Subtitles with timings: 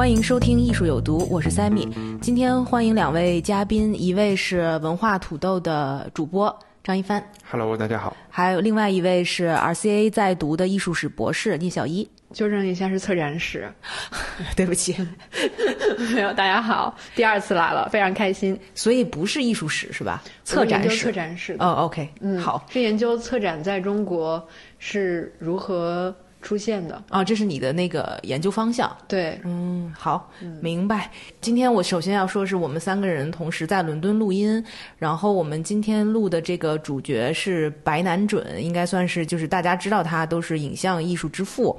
[0.00, 1.86] 欢迎收听《艺术有毒》，我是 Sammy。
[2.20, 8.16] 今天欢迎两位嘉宾，一位是文化土豆的主播张一帆，Hello，大家好。
[8.30, 12.08] 还有另外一位是 RCA 在读的艺术史博士聂小一。
[12.32, 13.70] 纠正一下，是策展史。
[14.56, 14.96] 对不起，
[16.14, 18.58] 没有，大家好，第二次来了，非常开心。
[18.74, 20.22] 所以不是艺术史是吧？
[20.44, 21.04] 策展史。
[21.04, 21.62] 策展史的。
[21.62, 22.66] 哦，OK，嗯，好。
[22.70, 24.42] 是研究策展在中国
[24.78, 27.02] 是如何出现的。
[27.08, 28.94] 啊，这是你的那个研究方向。
[29.06, 31.10] 对，嗯，好，明白。
[31.40, 34.62] 今天我首先要说，是我们三个人同时在伦敦录音，
[34.98, 41.78] 然后我们今天录的这个主角是白南准，应该算是就是大家知道他都是影像艺术之父，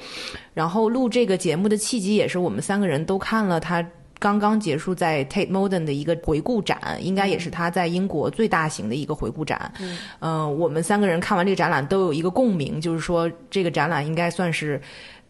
[0.53, 3.85] 然后录这个节目的契机也是我们三个人都看了他。
[4.21, 9.73] 刚刚结束在 Tate Modern 的一个回顾展，应该也是他在英国最大型的一个回顾展。
[9.79, 14.79] 嗯、呃，我们三个人看完这个展览都有一个共鸣，就是说这个展览应该算是。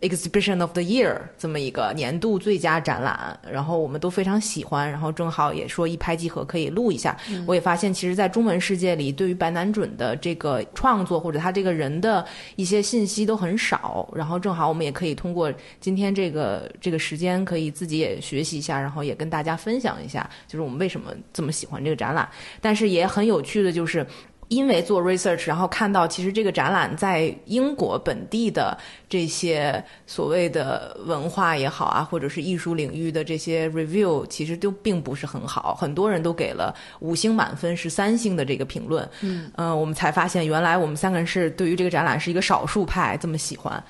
[0.01, 7.15] Exhibition of the Year 这么一个年度最佳展览，然后我们都非常喜欢，然后正好也说一拍即合，可以录一下。
[7.29, 22.27] 嗯、我也发现，其实，在中文世界里，对于白南准的这个创作或者他这个人的一些信息都很少，然后正好我们也可以通过今天这个这个时间，可以自己也学习一下，然后也跟大家分享一下，就是我们为什么这么喜欢这个展览。
[22.59, 24.05] 但是也很有趣的就是。
[24.51, 28.77] 因为做 research，然后看到其实这个展览在英国本地的
[29.07, 39.07] 这些所谓的文化也好啊，或者是艺术领域的这些 review，其实都并不是很好，很多人都给了五星满分是三星的这个评论。
[39.21, 43.81] 嗯，呃，我们才发现原来我们三个人是对于这个展览是一个少数派，这么喜欢。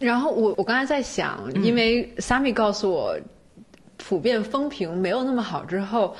[0.00, 3.16] 然后我我刚才在想，因为 Sammy 告诉我，
[3.96, 6.16] 普遍风评没有那么好之后。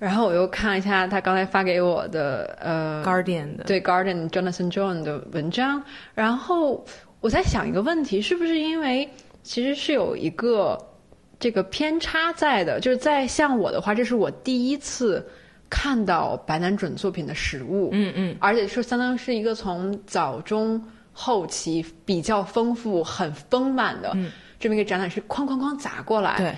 [0.00, 5.82] 然后我又看了一下他刚才发给我的呃 Guardian 的对 Guardian Jonathan John 的文章，
[6.14, 6.82] 然后
[7.20, 9.06] 我在想一个问题，是不是因为
[9.42, 10.78] 其实是有一个
[11.38, 12.80] 这个偏差在的？
[12.80, 15.22] 就是在像我的话，这是我第一次
[15.68, 24.16] 看到白南准作品的实物，嗯嗯，而且是相当于是一个从早中后期比较丰富、很丰满的
[24.58, 26.54] 这么一个展览，是哐哐哐砸过来，对。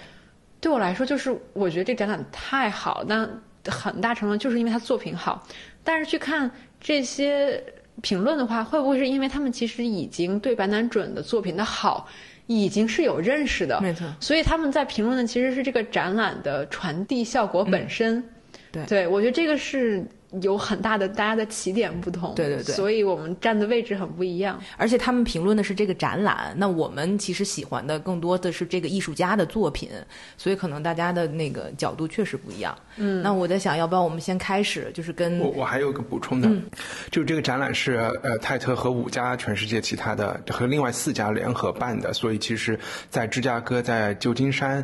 [0.63, 3.29] 对我来说，就是我觉得这展览太好，但
[3.67, 5.45] 很大程度就是因为他作品好。
[5.83, 6.49] 但是去看
[6.81, 7.63] 这些
[8.01, 12.07] 评论的话，会不会是因为他们其实已经对白南准的作品的好
[12.47, 13.81] 已经是有认识的？
[13.81, 14.07] 没错。
[14.21, 18.19] 所以他们在评论的其实是这个展览的传递效果本身。
[18.19, 18.25] 嗯、
[18.73, 20.05] 对，对我觉得这个是。
[20.41, 24.59] 有很大的大家的起点不同，对对对，所以我们站的位置很不一样。
[24.79, 29.91] 而且他们评论的是这个展览，那我们其实喜欢的更多的是这个艺术家的作品，
[30.39, 32.75] 所以可能大家的那个角度确实不一样。
[32.97, 36.63] 嗯，那我在想，要不要我们先开始，就是跟我我还有一个补充的，嗯、
[37.11, 44.83] 就这个展览是呃泰特和五家全世界其他的和另外四家联合办的，所以其实在芝加哥、在旧金山。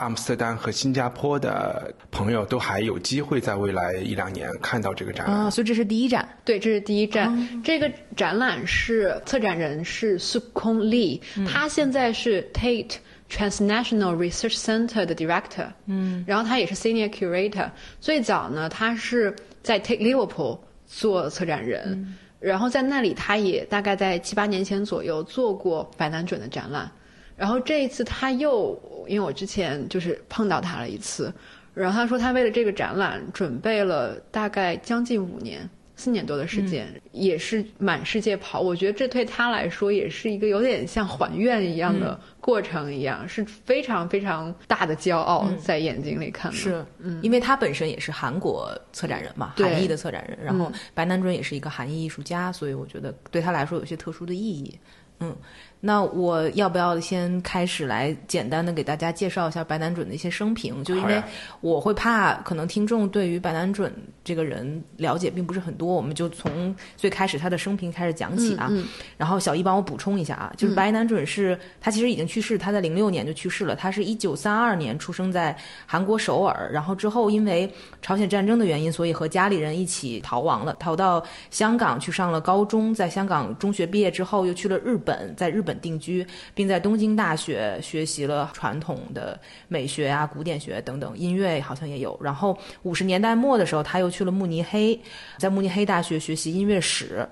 [0.00, 6.26] 阿姆斯特丹和新加坡的朋友都还有机会在未来一两年看到这个展览啊，所以这是第一站。
[6.42, 7.28] 对，这是第一站。
[7.28, 12.94] 哦、这个展览是策展人是苏空利，嗯、他现在是 Tate
[13.30, 17.70] Transnational Research Center 的 Director，嗯，然后他也是 Senior Curator。
[18.00, 26.90] 最早呢，他是在 Tate Liverpool 做策展人，嗯、然后在那里他也大概在七八年前左右做过白南准的展览。
[27.40, 28.78] 然后这一次他又，
[29.08, 31.32] 因为我之前就是碰到他了一次，
[31.72, 38.60] 然后他说他为了这个展览准备了大概将近五年、四年多的时间，嗯、也是满世界跑。
[38.60, 46.58] 我觉得这对他来说也是一个有点像还愿一样的过程一样，嗯、是非常非常大的骄傲在眼睛里看的。
[46.58, 54.78] 是，嗯，因为他本身也是韩国策展人嘛，韩裔的策展人，然后白南准也是一个韩裔艺术家，所以我觉得对他来说有些特殊的意义。
[55.20, 55.34] 嗯。
[55.80, 60.82] 那我要不要先开始来简单的给大家介绍一下白南准的一些生平？
[60.84, 61.22] 就因为
[61.60, 63.92] 我会怕可能听众对于白南准
[64.24, 68.68] 这个人了解并不是很多，我们就从最开始他的生平开始讲起啊。
[68.70, 68.86] 嗯嗯、
[69.18, 73.74] 然后小易帮我补充一下啊，就是白南准是、嗯、他其实已经去世，他在零六年就去世了。
[73.74, 75.54] 他是一九三二年出生在
[75.84, 85.10] 韩国首尔，然后之后因为朝鲜战争的原因，所以和家里人一起逃亡了，逃到香港去上了高中，在香港中学毕业之后又去了日本。
[85.10, 89.38] 本，在日本定居，并在东京大学学习了传统的
[89.68, 92.18] 美学啊、古典学等等，音乐好像也有。
[92.22, 94.98] 然后五十年代末的时候，他又去了慕尼黑，
[95.36, 97.28] 在慕尼黑大学学习音乐史。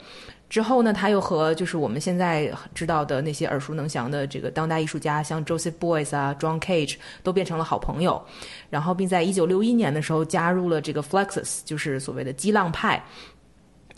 [0.48, 8.24] 之后呢，他又和就是我们现在知道的那些耳熟能详的这个当代艺术家，像 Joseph Beuys 啊、John Cage 都变成了好朋友。
[8.70, 13.04] 然后，并在一九六一年的时候加入了这个 Fluxus，就是所谓的激浪派。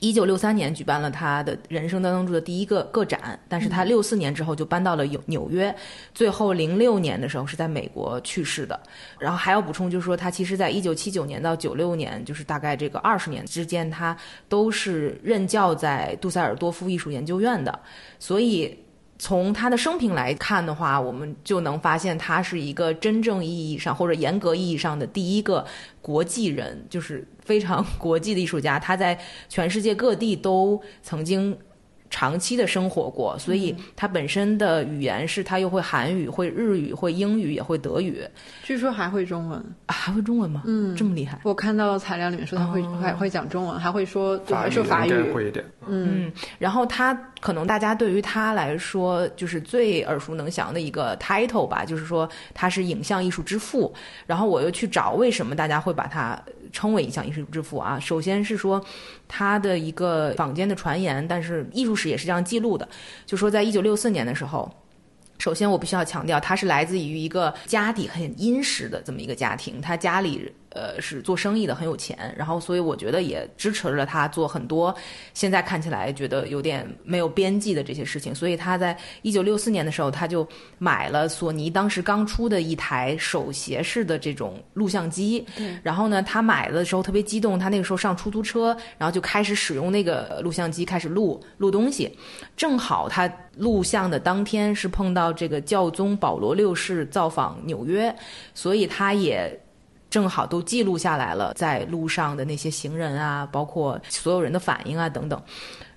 [0.00, 5.74] 一九六三年举办了他的人生当中的第一个个展，但是他六四年之后就搬到了纽纽约，
[6.14, 8.80] 最后零六年的时候是在美国去世的。
[9.18, 14.16] 然后还要补充就是说，他其实在一九七九年到九六年，就是大概这个二十年之间，他
[14.48, 17.78] 都是任教在杜塞尔多夫艺术研究院的，
[18.18, 18.76] 所以。
[19.20, 25.64] 从他的生平来看的话，我们就能发现他是一个真正意义上或者严格意义上的第一个
[26.00, 28.78] 国际人，就是非常国际的艺术家。
[28.78, 29.18] 他在
[29.48, 31.56] 全世界各地都曾经。
[32.10, 38.22] 长期的生活过，所以他本身的语言是他又会韩语、会日语、会英语，也会德语。
[38.64, 40.62] 据说还会中文，啊、还会中文吗？
[40.66, 41.38] 嗯，这么厉害。
[41.44, 44.36] 我看到材料里面说他会还会讲中文，还会说
[44.70, 45.32] 说法语。
[45.32, 45.64] 会一点。
[45.86, 53.92] 嗯，然后他可能大家对于他来说就是最耳熟能详的一个 title 吧，就是说他是影像艺术之父。
[54.26, 56.40] 然后我又去找为什么大家会把他
[56.72, 57.98] 称为影响艺术之父啊？
[58.00, 58.84] 首先是说
[59.26, 62.88] 他的一个坊间的传言，但是艺术史也是这样记录的，
[63.26, 64.70] 就说在一九六四年的时候。
[65.38, 74.94] 首先，我必须要强调，他是来自于一个家底很殷实的这么一个家庭，他家里呃是做生意的，很有钱，然后所以我觉得也支持了他做很多
[75.34, 78.34] 现在看起来觉得有点没有边际的这些事情。
[78.34, 80.46] 所以他在一九六四年的时候，他就
[80.78, 85.44] 买了索尼当时刚出的一台手携式的这种录像机。
[85.56, 85.76] 对。
[85.82, 92.16] 然后呢，他买的时候特别激动，他那个时候上出租车，然后就开始使用那个录像机开始录录东西。
[92.56, 98.14] 正好他录像的当天是碰到这个教宗保罗六世造访纽约，
[98.54, 99.58] 所以他也。
[100.10, 105.40] 正好都记录下来了，在路上的那些行人啊，包括所有人的反应啊等等。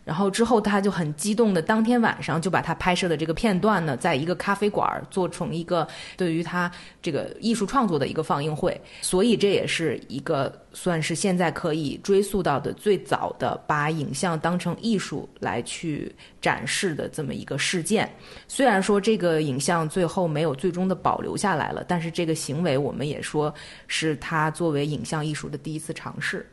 [0.04, 6.70] 然后之后他就很激动的，当天晚上就把他拍摄的这个片段呢，在一个咖啡馆做成一个对于他
[7.02, 8.80] 这个艺术创作的一个放映会。
[9.02, 18.10] 所以这也是一个算是现在可以追溯到的最早的把影像当成艺术来去展示的这么一个事件。
[18.48, 23.54] 虽然说这个影像最后没有最终的保留下来了，但是这个行为我们也说
[23.88, 26.46] 是他作为影像艺术的第一次尝试。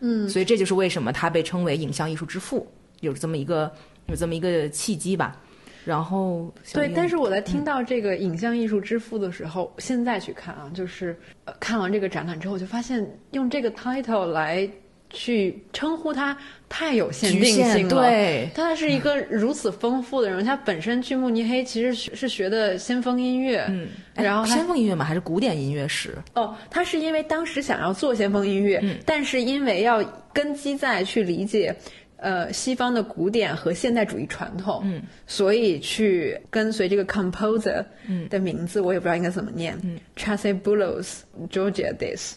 [0.00, 2.66] 嗯，所以这就是为什么他被称为影像艺术之父，
[3.00, 3.70] 有这么一个
[4.06, 5.36] 有这么一个契机吧。
[5.84, 14.68] 然后对，但是我在听到这个影像艺术之父的时候，现在去看啊，就是呃看完这个展览之后，就发现用这个 title 来
[15.10, 16.36] 去称呼他
[16.68, 18.02] 太有限定性了。
[18.02, 26.16] 对，他是一个如此丰富的人，他本身去慕尼黑其实是学的先锋音乐，嗯，然后先锋音乐嘛，还是古典音乐史？
[26.34, 31.74] 哦，他是因为当时想要做先锋音乐，嗯，但是因为要根基在去理解。
[32.20, 38.28] 呃，西方的古典和现代主义传统，嗯，所以去跟随这个 composer 嗯。
[38.28, 42.32] 的名字，我也不知道应该怎么念，嗯，Chasse Bulos Georgia Days，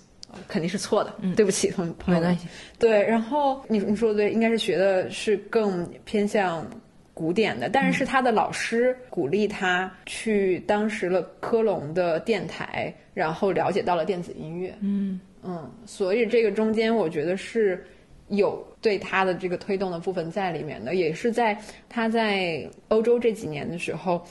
[0.47, 2.29] 肯定是错的，嗯对不起，同朋友们。
[2.29, 2.47] 没关系。
[2.79, 6.65] 对，然后你你说的对，应该是学的是更偏向
[7.13, 17.85] 古典的，但是是他的老师鼓励他去当时了科隆的电台，然后了解到了电子音乐，嗯嗯，所以这个中间我觉得是
[18.29, 21.55] 有对他的这个推动的部分在里面的，也是在
[21.89, 24.25] 他在欧洲这几年的时候，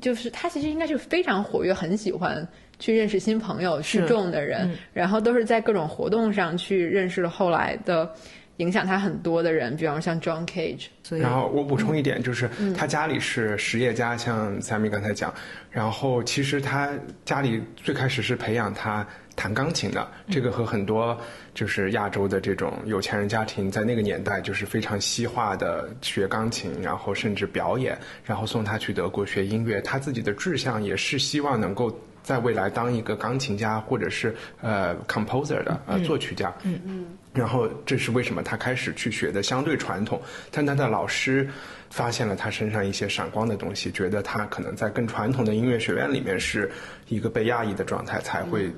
[0.00, 2.48] 就是他其实应该是非常活跃，很喜欢
[2.82, 8.12] 去认识新朋友、示众的人，嗯然后都是在各种活动上去认识了后来的
[8.56, 10.86] 影响他很多的人，比方说像 John Cage。
[11.04, 15.32] 所以然后我补充一点，就是他家里是实业家，像 Sammy 刚才讲。
[15.70, 16.90] 然后其实他
[17.24, 21.16] 家里最开始是培养他弹钢琴的，这个和很多
[21.54, 29.80] 就是亚洲的这种有钱人家庭在那个年代就是非常西化的学钢琴，然后甚至表演，然后送他去德国学音乐。
[29.82, 36.52] 他自己的志向也是希望能够在未来当一个钢琴家或者是呃 composer 的呃作曲家。
[36.62, 37.06] 嗯嗯。
[37.34, 41.48] 然后这是为什么他开始去学的相对传统，但他的老师
[41.88, 46.70] 发现了他身上一些闪光的东西，觉得他可能在更传统的音乐学院里面是
[47.08, 48.70] 一个被压抑的状态，才会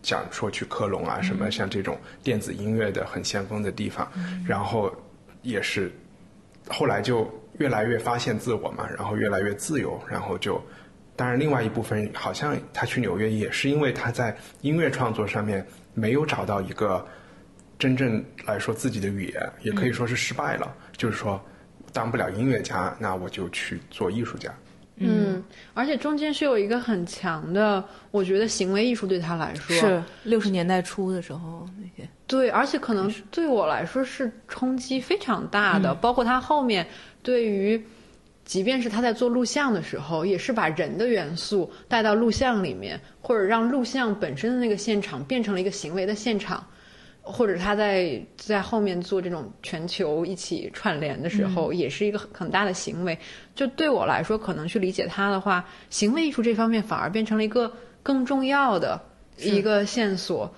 [0.00, 4.10] 讲说去克隆啊什么像这种电子音乐的很先锋的地方，
[4.46, 4.90] 然后
[5.42, 5.92] 也是
[6.66, 10.58] 后来就越来越发现自我嘛，然后越来越自由，然后就。
[11.18, 17.04] 当然，另外一部分好像他去纽约也是因为他在音乐创作上面没有找到一个
[17.76, 20.72] 真正来说自己的语言，也可以说是失败了。
[20.96, 21.44] 就是说，
[21.92, 24.54] 当不了音乐家，那我就去做艺术家。
[24.98, 25.42] 嗯，
[25.74, 32.08] 而且中间是有一个很强的，我觉得行为艺术对他来说是六十年代初的时候那些。
[32.28, 36.86] 对，而且可能对我来说是冲击非常大的，包括他后面
[37.24, 37.84] 对于，
[38.48, 46.66] 即便是他在做录像的时候，也是把人的元素带到录像里面，或者让录像本身的那个现场变成了一个行为的现场。
[47.20, 53.18] 或者他在在后面做这种全球一起串联的时候，也是一个很很大的行为。
[53.54, 57.70] 就对我来说，可能去理解他的话，行为艺术这方面反而变成了一个
[58.02, 58.98] 更重要的
[59.36, 60.50] 一个线索。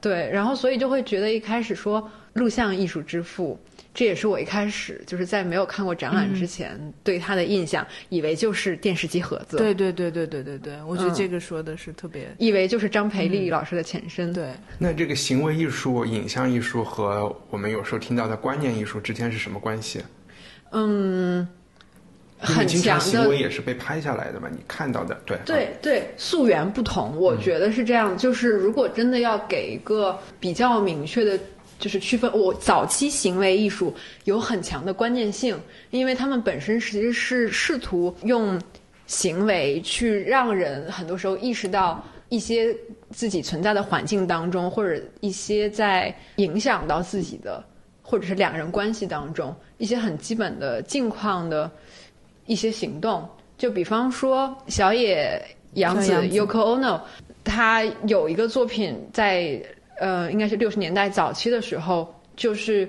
[0.00, 3.56] 对，然后所以就会觉得一开始说录像艺术之父。
[3.92, 9.56] 这也是我一开始就是在没有看过展览之前对他的印象，以为就是电视机盒子。
[9.56, 14.32] 对对对对对对对，我觉得这个说的是特别，以为就是张培丽老师的前身。
[14.32, 20.00] 对，那这个行为艺术、影像艺术和我们有时候听到的观念艺术之间是什么关系？
[20.70, 21.46] 嗯，
[22.38, 28.16] 很强的行为也是被拍下来的嘛，你看到的，对对对，溯源不同，我觉得是这样。
[28.16, 31.36] 就是如果真的要给一个比较明确的，
[31.80, 33.92] 就是区分，我早期行为艺术
[34.24, 35.58] 有很强的关键性，
[35.90, 38.60] 因为他们本身其实是试图用
[39.06, 42.76] 行为去让人很多时候意识到一些
[43.10, 47.64] 自己存在的环境当中，或者一些在影响到自己的，
[48.02, 51.68] 或者是两人关系当中一些很基本的境况的
[52.44, 53.26] 一些行动。
[53.56, 55.42] 就比方说小野
[55.74, 57.00] 洋子小野洋子 Yoko Ono，
[57.42, 59.60] 他有一个作品在
[60.00, 62.88] 呃应该是六十年代早期的时候，就是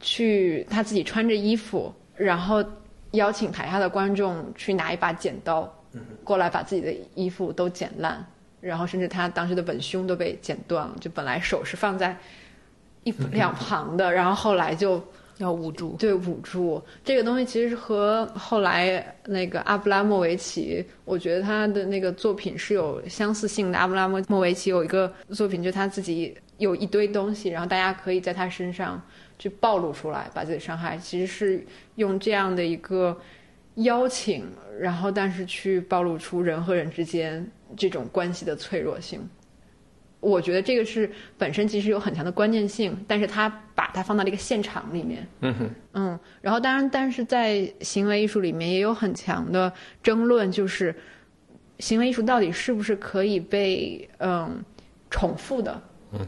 [0.00, 2.62] 去他自己穿着衣服，然后
[3.12, 5.68] 邀请台下的观众去拿一把剪刀
[6.22, 8.24] 过来把自己的衣服都剪烂，
[8.60, 12.16] 然后甚至他当时的本胸都被剪断了，就本来手是放在
[13.02, 15.02] 一 两旁的，然后后来就。
[15.42, 15.96] 要捂住。
[15.98, 23.78] 对捂住这个东西，其实和后来那个阿布拉莫维奇，我觉得他的那个作品是有相似性的。
[23.78, 29.02] 阿布拉莫莫维奇有一个作品，就他自己有一堆东西，然后大家可以在他身上
[29.38, 33.18] 去暴露出来，把自己伤害，其实是用这样的一个
[33.76, 34.46] 邀请，
[34.78, 37.44] 然后但是去暴露出人和人之间
[37.76, 39.20] 这种关系的脆弱性。
[40.22, 50.94] 我觉得这个是本身其实有很强的关键性，但是他把它放到了一个现场里面，嗯哼，嗯，然后当然，但是在行为艺术里面也有很强的争论，就是
[51.80, 54.64] 行为艺术到底是不是可以被嗯
[55.10, 56.26] 重复的，嗯。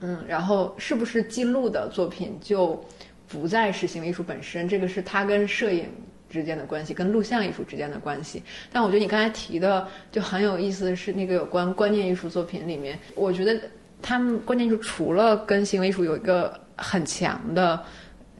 [0.00, 2.84] 嗯，然后是不是记录的作品就
[3.26, 5.88] 不再是行为艺术本身，这个是他跟摄影
[6.36, 8.40] 之间的关系，跟录像艺术之间的关系。
[8.70, 13.58] 但我觉得你刚才提的就很有意思的是那个有关观念艺术作品里面，我觉得
[14.00, 17.82] 他们观念艺术除了跟行为艺术有一个很强的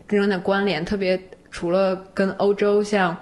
[0.07, 3.17] 之间的关联，特别除了跟欧洲像。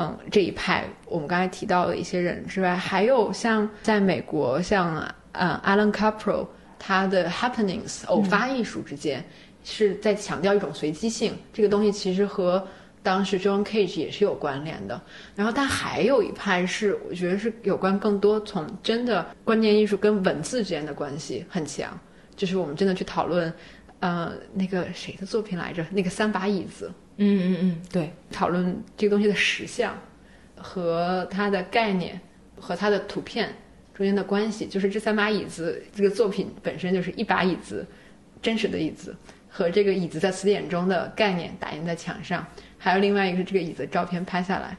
[0.00, 4.94] 嗯，这一派我们刚才提到的一些人之外，还有像在美国，像
[5.32, 6.46] 呃 Alan Capro
[6.78, 9.24] 他的 Happenings 偶发艺术之间，
[9.64, 11.36] 是在强调一种随机性。
[11.52, 12.64] 这个东西其实和
[13.08, 15.00] 当时 John Cage 也是有关联的。
[15.34, 21.98] 然后，但还有一派是我觉得是有关更多从真的观念艺术跟文字之间的关系很强，
[22.36, 23.50] 就是我们真的去讨论，
[24.00, 25.82] 呃，那个谁的作品来着？
[25.90, 26.92] 那个三把椅子。
[27.16, 29.96] 嗯嗯嗯，对，讨论这个东西的实像
[30.54, 32.20] 和它的概念
[32.60, 33.52] 和它的图片
[33.94, 37.86] 中间的关系，就是这三把椅子这个作品本身就是一把椅子，
[38.42, 39.16] 真实的椅子
[39.48, 42.46] 和这个椅子在词典中的概念打印在墙上，
[42.78, 44.76] 还有另外一个是这个椅子照片拍下来，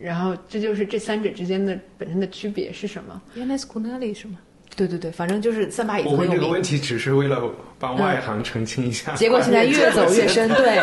[0.00, 3.20] 然后这就是这三者之间的本身的区别是什么？
[3.34, 4.38] 原来是 c o n e l l 是吗？
[4.74, 6.16] 对对对，反正就是三把椅子我。
[6.16, 7.42] 问这个问题只是为了
[7.78, 9.12] 帮外行澄清一下。
[9.14, 10.80] 结果现在越走越深， 对，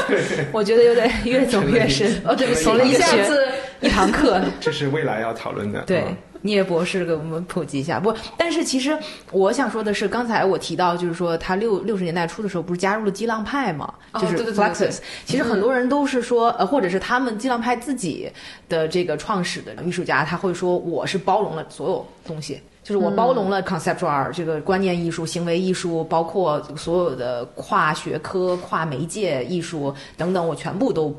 [0.52, 2.08] 我觉得有点越走越深。
[2.24, 3.48] 哦，对不起，从了一一下子
[3.82, 5.82] 一堂课， 这是未来要讨论的。
[5.88, 8.00] 对嗯，聂博士给我们普及一下。
[8.00, 8.98] 不，但是其实
[9.32, 13.94] 我想说的是，刚才我提到，就是说他六六十年代初的时候，不是加入了激浪派嘛？
[14.14, 15.00] 就是哦对对对对 Fluxus。
[15.26, 18.32] 其实很多人都是说，呃，或者是他们激浪派自己
[18.68, 22.60] 的这个创始的艺术家，他会说我是包容了所有东西。
[22.82, 31.16] 就是我包容了 conceptual art 这个观念艺术、行为艺术，包括所有的跨学科、跨媒介艺术等等，我全部都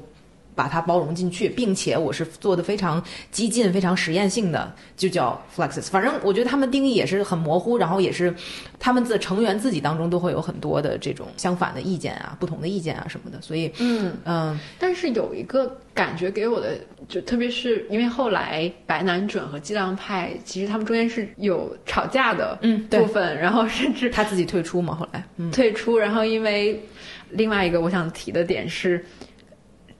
[0.61, 5.85] 把它包容进去，并且我是做的非常激进、非常实验性的，就叫 Fluxus。
[5.85, 8.35] 反正我觉得他们定义也是很模糊，然后也是
[8.79, 14.13] 他们的成员自己当中都会有很多的这种相反的意见啊、不同的意见啊什么的，所以嗯。
[14.27, 16.77] 嗯但是有一个感觉给我的，
[17.09, 26.79] 就特别是因为后来白男准和激浪派，其实他们中间是有吵架的嗯部分，然后甚至他自己退出嘛，后来嗯退出，然后因为
[27.31, 29.05] 另外一个我想提的点是，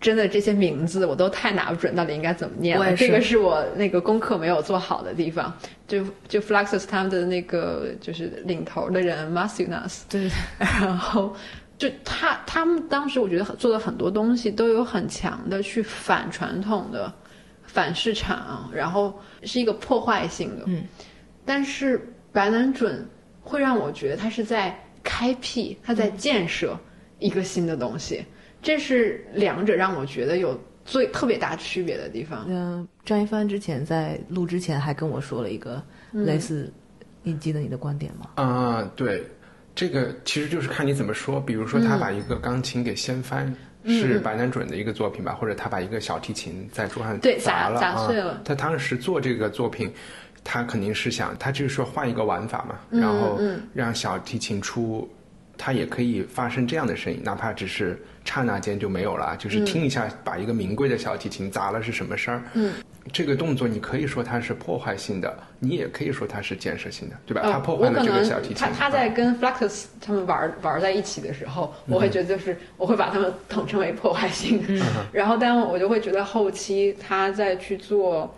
[0.01, 2.97] 真的这些名字我都太拿不准，到底应该怎么念了。
[2.97, 5.53] 这个是我那个功课没有做好的地方。
[5.87, 11.35] 就就 Fluxus 他们的那个就是领头的人 Masunas，对，然后
[11.77, 17.13] 就他他们当时我觉得做的很多东西都有很强的去反传统的、
[17.65, 20.65] 反市场，然后是一个破坏性的。
[20.67, 20.85] 嗯，
[21.45, 22.01] 但是
[22.33, 23.07] 白南准
[23.43, 26.79] 会让我觉得他是在开辟，他在建设
[27.19, 28.25] 一个新的东西，
[28.63, 32.45] 这是两者让我觉得有最特别大区别的地方。
[32.49, 36.73] 嗯，张一帆之前在录之前还跟我说了一个类似，
[37.23, 38.43] 你记得你的观点吗？
[38.43, 39.25] 啊、对，
[39.75, 41.41] 这个其实就是看你怎么说。
[41.41, 43.55] 比如说，他把一个钢琴给掀翻，
[43.87, 49.91] 是白南准的一个作品吧，或者他把一个小提琴在桌上对砸了，砸砸碎啊了他当时做这个作品，
[50.45, 53.41] 他肯定是想，他就是说换一个玩法嘛，然后
[53.73, 55.09] 让小提琴出。
[55.63, 62.43] 它也可以发生这样的声音，哪怕只是刹那间就没有了，就是听一下，把一个名贵的小提琴砸了是什么事儿？
[62.55, 62.73] 嗯，
[63.13, 67.41] 这个动作你可以说它是破坏性的，你也可以说它是建设性的，对吧？
[67.43, 68.57] 呃它破坏了这个小提琴。
[68.57, 74.63] 他他在跟 Fluxus 他们玩玩在一起的时候，我会觉得就是我会把他们统称为破坏性。
[75.13, 78.33] 然后，但我就会觉得后期他在去做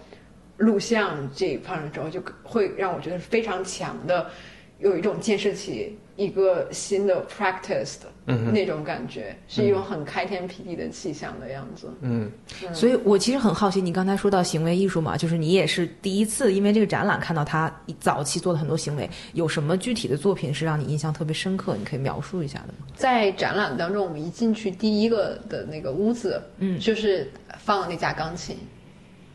[0.59, 4.31] 录像这一块的时候，就会让我觉得非常强的
[4.79, 11.93] 有一种建设起一个新的 practice 的那种感觉，是一种很开天辟地的气象的样子。
[12.00, 12.31] 嗯，
[12.73, 21.76] 所以我其实很好奇，你刚才说到行为艺术嘛，就是你也是第一次因为这个展览看到他早期做的很多行为，有什么具体的作品是让你印象特别深刻？
[21.76, 22.87] 你可以描述一下的吗？
[22.95, 28.57] 在展览当中，我们一进去第一个的那个屋子，嗯，就是放了那架钢琴，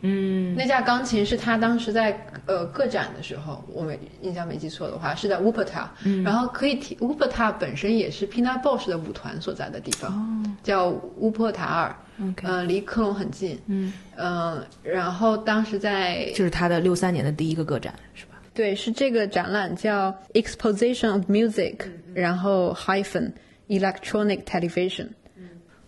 [0.00, 11.96] 嗯，那架钢琴是他当时在呃个展的时候，我没印象没记错的话，是在 Wuppertal，嗯，然后可以提 Wuppertal 本身也是 Pina Bausch 的舞团所在的地方，叫乌珀塔尔
[12.42, 18.32] 嗯、离科隆很近，嗯，呃，然后当时在就是他的六三年的第一个个展，是吧？
[18.54, 21.76] 对，是这个展览叫 Exposition of Music，、
[22.14, 23.30] 然后 hyphen
[23.68, 25.06] Electronic Television。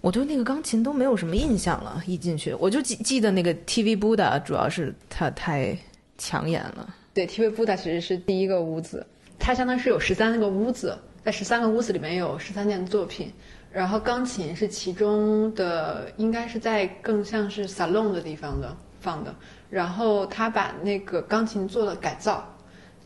[0.01, 5.77] 我对那个钢琴都没有什么印象了，一进去我就记记得那个 TV Buddha，主要是它太
[6.17, 6.95] 抢眼了。
[7.13, 9.07] 对，TV Buddha 其实是第一个屋子，
[9.39, 13.31] 它相当于是有十三个屋子，在十三个屋子里面有十三件作品，
[13.71, 19.35] 然后钢琴是其中的，应该是在更像是 salon 的地方的放的，
[19.69, 22.49] 然后他把那个钢琴做了改造，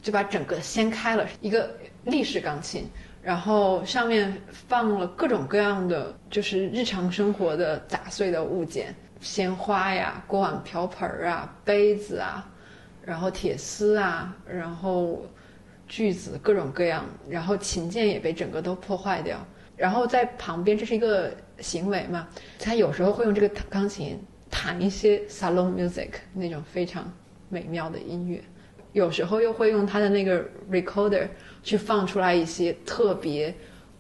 [0.00, 2.86] 就把整个掀开了，一个立式钢琴。
[3.24, 12.46] 然后上面放了各种各样的，就是日常生活的杂碎的物件，鲜花呀、锅碗瓢盆啊、杯子啊，
[13.02, 15.24] 然后铁丝啊，然后
[15.88, 19.38] 锯子各种各样，然后琴键也被整个都破坏掉。
[19.74, 27.10] 然后在旁边，这是一个行为嘛，他有时候会用这个钢琴弹一些 salon music 那种非常
[27.48, 28.44] 美妙的音乐，
[28.92, 31.26] 有时候又会用他的那个 recorder
[31.64, 33.52] 去放出来一些特别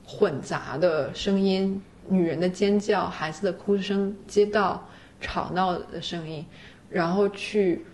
[0.04, 4.86] 混杂的声音，女人的尖叫、孩子的哭声、街道
[5.20, 6.44] 吵闹的声音，
[6.90, 7.84] 然后去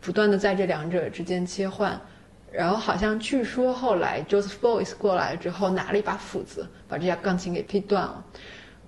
[0.00, 2.00] 不断的在这两者之间切换。
[2.52, 8.22] 然后好像据说后来 Joseph Beuys 过来之后，拿了一把斧子把这架钢琴给劈断了。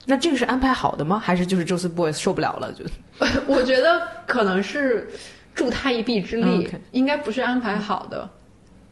[0.04, 1.18] 那这个是安排好的吗？
[1.18, 2.84] 还是就是 Joseph Boys 受不了了就？
[3.48, 5.08] 我觉得可能是
[5.54, 8.28] 助他一臂之力应该不是安排好的。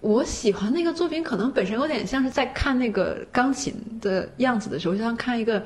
[0.03, 5.65] 我喜欢那个作品，可能本身有点像是在看那个钢琴的样子的时候，就像看一个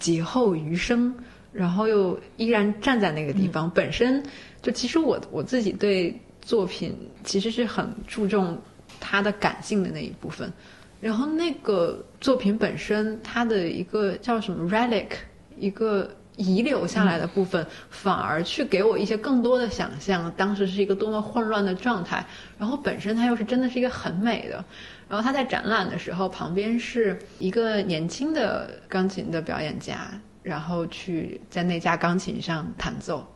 [0.00, 1.14] 劫后余生，
[1.52, 3.70] 然后又依然站在那个地方。
[3.70, 4.20] 本身
[4.60, 8.60] 就其实我我自己对作品其实是很注重
[8.98, 10.52] 它的感性的那一部分。
[11.00, 15.10] 然后那个作品本身，它的一个叫什么 relic，
[15.56, 20.32] 一个遗留下来的部分，反而去给我一些更多的想象。
[20.36, 22.24] 当时是一个多么混乱的状态，
[22.56, 24.64] 然后本身它又是真的是一个很美的。
[25.08, 30.08] 然后他在展览的时候，旁边是一个年轻的钢琴的表演家，
[30.42, 33.26] 然后去在那架钢琴上弹奏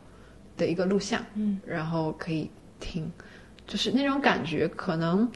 [0.57, 3.11] 的一个录像，嗯，然后可以听，
[3.67, 5.27] 就是那种感觉，可能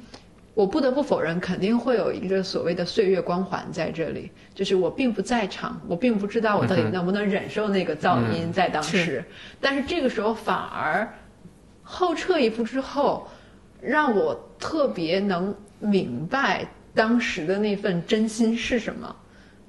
[0.57, 4.31] 我不得不否认，肯定会有一个所谓的岁月光环在这里。
[4.55, 9.23] 就是我并不在场，我并不知道我到底能不能忍受那个噪音在当时。
[9.61, 11.07] 但是这个时候反而
[11.83, 13.29] 后撤一步之后，
[13.83, 19.17] 让我特别能明白当时的那份真心是什么。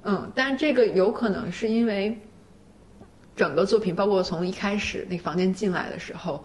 [0.04, 2.18] 嗯，但这个有可能是因为
[3.36, 6.42] 整个作品，包括从一开始那个房间进来的时候，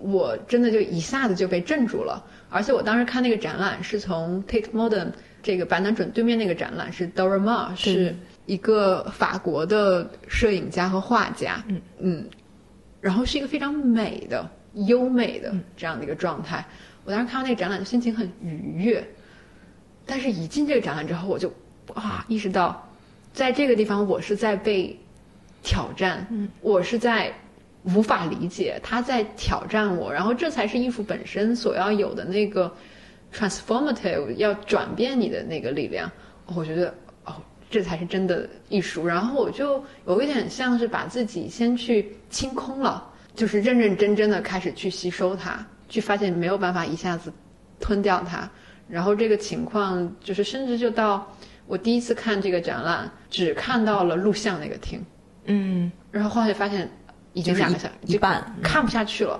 [0.00, 2.24] 我真的就一下子就被镇住了。
[2.50, 5.08] 而且我当时看那个展览是从 Tate Modern
[5.42, 8.14] 这个白南准对面那个展览是 Dora Ma 是
[8.46, 12.24] 一个法国的摄影家和画家，嗯嗯，
[13.00, 14.48] 然后是一个非常美的、
[14.86, 16.64] 优美的这样的一个状态。
[17.04, 19.04] 我当时看到那个展览，心情很愉悦。
[20.06, 21.52] 但是，一进这个展览之后，我就
[21.94, 22.86] 啊意识到，
[23.32, 24.96] 在这个地方我是在被
[25.62, 27.32] 挑战，嗯我是在
[27.84, 32.72] 无法理解他在挑战我，然后这才是艺术本身所要有的那个
[33.32, 36.10] transformative 要转变你的那个力量。
[36.46, 36.94] 我觉得
[37.24, 37.34] 哦，
[37.70, 39.06] 这才是真的艺术。
[39.06, 47.32] 然后我就有一点像是把自己先去清空了，就是认认真真的开始去吸收它，去发现没有办法一下子
[47.80, 48.48] 吞掉它。
[48.88, 51.26] 然后这个情况就是，甚至就到
[51.66, 55.02] 我第一次看这个展览，只看到了录像那个厅，
[55.46, 56.90] 嗯，然后后来发现
[57.34, 59.38] 已经两个小时一半看不下去了，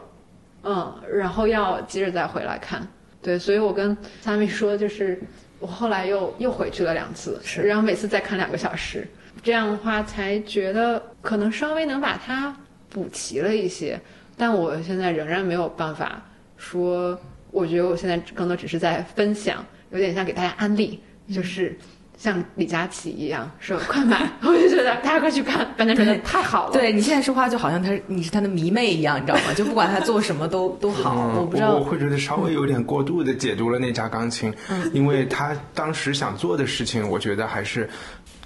[0.64, 2.86] 嗯，然后要接着再回来看，
[3.22, 5.18] 对，所以我跟三米说，就是
[5.58, 9.08] 我后来又又回去了两次，是，然后每次再看两个小时，
[9.42, 12.54] 这样的话才觉得可能稍微能把它
[12.90, 13.98] 补齐了一些，
[14.36, 16.22] 但我现在仍然没有办法
[16.58, 17.18] 说。
[17.50, 20.98] 我觉得我现在更多只是在分享，有点像给大家安利，
[21.32, 21.78] 就是
[22.16, 26.72] 像李佳琦一样说快买， 我就觉得大家快去看，反正真的太好了。
[26.72, 29.52] 对你现在说话就好像他你是他的迷妹一样，你知道吗？
[29.54, 31.32] 就不管他做什么都 都好。
[31.38, 34.52] 我不知道，我会觉得稍微有点过度的解读了那架钢琴，
[34.92, 37.88] 因为他当时想做的事情，我觉得还是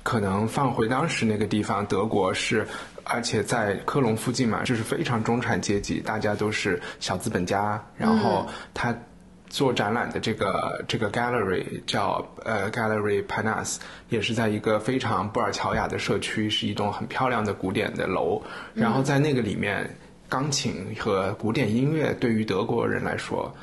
[0.03, 2.67] 可能放回当时那个地方，德国是。
[3.11, 7.83] 而且在科隆附近嘛，就是非常中产阶级，大家都是小资本家。
[7.97, 8.95] 然后他
[9.49, 18.43] 做展览的这个这个 gallery 叫呃 Gallery Panas，也是在一个非常布尔乔亚的社区，是一栋很漂亮的古典的楼。
[18.75, 19.89] 然后在那个里面，
[20.29, 23.55] 钢琴和古典音乐对于德国人来说，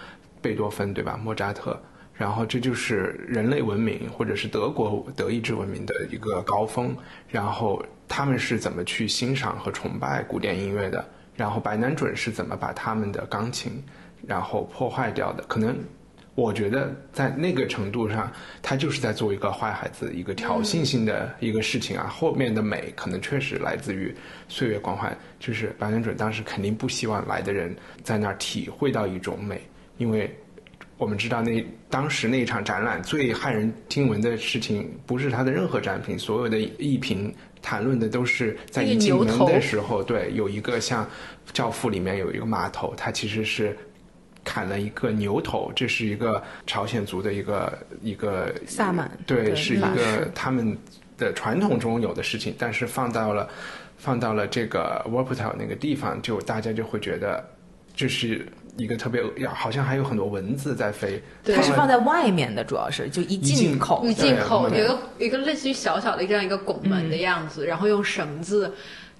[0.41, 1.19] 贝多芬对吧？
[1.24, 1.80] 莫扎特。
[2.13, 6.95] 然后这就是人类文明或者是德国德意志文明的一个高峰。
[7.28, 11.04] 然后他们是怎么去欣赏和崇拜古典音乐的？
[11.36, 13.84] 然后白南准是怎么把他们的钢琴
[14.27, 15.43] 然后破坏掉的？
[15.47, 15.77] 可能
[16.35, 22.07] 我觉得在那个程度上，他就是在做一个坏孩子、一个挑衅性的一个事情啊。
[22.07, 24.13] 后面的美可能确实来自于
[24.47, 29.61] 岁月光环，就是白南准当时肯定不希望来的人在那儿体会到一种美，
[29.97, 30.33] 因为。
[30.97, 41.03] 我们知道，那当时那一场展览最骇人听闻的事情，不是他的任何展品，所有的艺评谈论的都是在一进门的时候，对，有一个像
[41.51, 43.77] 《教父》里面有一个码头，它其实是
[44.45, 50.77] 砍了一个牛头，这是一个朝鲜族的一个一个萨满，对，是一个他们
[51.17, 53.49] 的传统中有的事情，但是放到了
[53.97, 57.43] 放到了这个 w a r p t a l 那个地方，就大家就会觉得
[57.93, 58.47] 这是。
[58.77, 61.23] 一个特别，好像还有很多蚊子在飞。
[61.45, 68.69] 它是放在外面的，主要是就一进口，一进口有一个一个类似于小小的这样一个拱门的样子，然后用绳子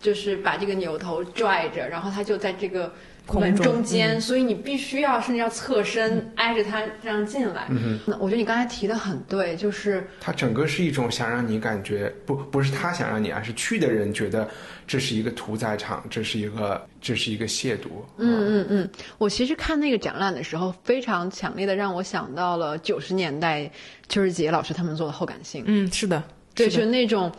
[0.01, 2.91] 就是把这个牛头拽着，然后它就在这个。
[3.33, 7.65] 门中间，所以你必须要甚至要侧身挨着它这样进来。
[7.69, 14.47] 嗯那，我觉得你刚才提的很对，就是它整个是一种想让你感觉不不是他想让你，而是去的人觉得
[14.85, 17.88] 这是一个屠宰场，这是一个这是一个亵渎。
[18.17, 23.69] 嗯嗯嗯，我其实看那个展览的时候，非常强烈的让我想到了九十年代
[24.07, 25.63] 邱世杰老师他们做的后感性。
[25.65, 27.31] 嗯，是的，对，就是那种。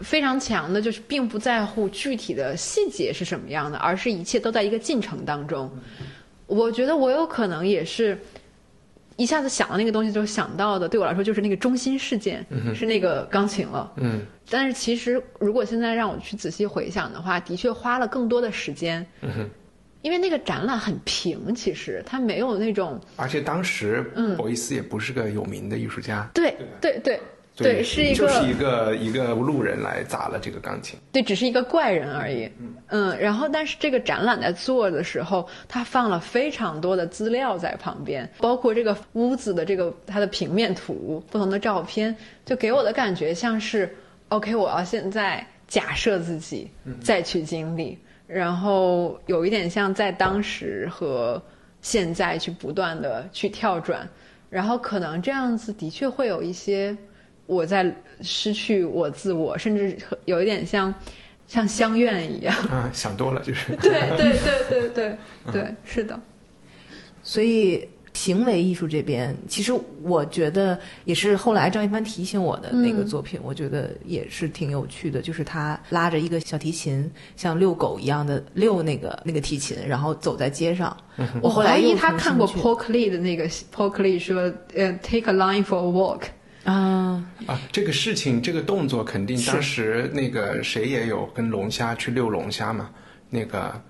[0.00, 5.70] 非常强的，就是并不在乎具体的细节是什么样的，而是一切都在一个进程当中。
[6.46, 8.18] 我觉得我有可能也是
[9.16, 13.92] 一下子想到那个东西，就想到的，对我来说就是那个中心事件是那个钢琴了。
[13.96, 19.06] 嗯，但是其实如果现在让我去仔细回想的话，的确花了更多的时间。
[19.22, 19.48] 嗯
[20.00, 23.00] 因为那个展览很平，其实它没有那种。
[23.16, 26.30] 而且当时，嗯，博伊斯也不是个有名的艺术家。
[26.32, 27.20] 对对对。
[27.64, 30.96] 对，是一个就是一个一个路人来砸了这个钢琴。
[31.10, 32.48] 对，只是一个怪人而已。
[32.60, 42.14] 嗯嗯，然后但是这个展览在做的时候，他放了非常多的资料在旁边，包括这个屋子的这个它的平面图、不同的照片，
[42.46, 43.92] 就给我的感觉像是
[44.28, 51.42] ，OK，我要现在假设自己再去经历，然后有一点像在当时和
[51.82, 54.08] 现在去不断的去跳转，
[54.48, 56.96] 然后可能这样子的确会有一些。
[57.48, 60.94] 我在失去我自我，甚至有一点像
[61.46, 62.54] 像相怨一样。
[62.68, 63.74] 啊，想多了就是。
[63.76, 65.18] 对对对对对
[65.50, 66.20] 对，是的。
[67.22, 75.22] 所以行为艺术这边，其实我觉得也是后来张一帆提醒我的那个作品，我觉得也是挺有趣的。
[75.22, 80.94] 就是他拉着一个小提琴，像遛狗一样的遛那个那个提琴，然后走在街上。
[81.40, 86.22] 我怀疑他看过 Paul Klee 的那个 Paul Klee 说，呃，Take a line for a walk。
[86.68, 92.90] 啊，啊，这个事情这个动作肯定当时那个谁也有跟龙虾去遛龙虾嘛，
[93.30, 93.80] 那个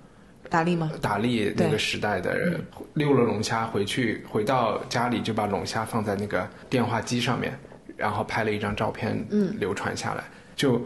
[0.49, 0.93] 达利吗？
[1.03, 2.65] 达利那个时代的人
[2.95, 7.59] 遛了龙虾回去，回到家里就把龙虾放在那个电话机上面，
[7.97, 10.23] 然后拍了一张照片，嗯，流传下来，
[10.55, 10.81] 就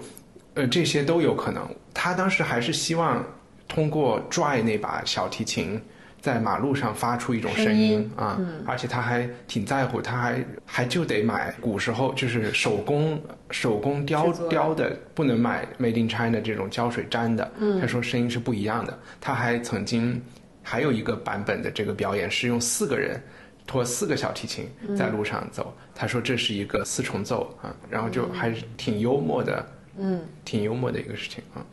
[0.55, 1.69] 呃这些都有可能。
[1.93, 3.23] 他当时还是希望
[3.69, 5.79] 通过拽那把小提琴。
[6.23, 17.51] 在马路上发出一种声音啊，而且他还挺在乎，他还还就得买古时候就是手工手工雕雕的，不能买 Made in China 这种胶水粘的。
[17.81, 18.97] 他说声音是不一样的。
[19.21, 20.23] 他还曾经
[20.63, 23.21] 还有一个版本的这个表演是用四个人
[23.67, 25.77] 拖四个小提琴在路上走。
[25.93, 29.67] 他说这是一个四重奏啊，然后就还是挺幽默的，
[29.99, 31.67] 嗯，挺幽默的一个事情啊。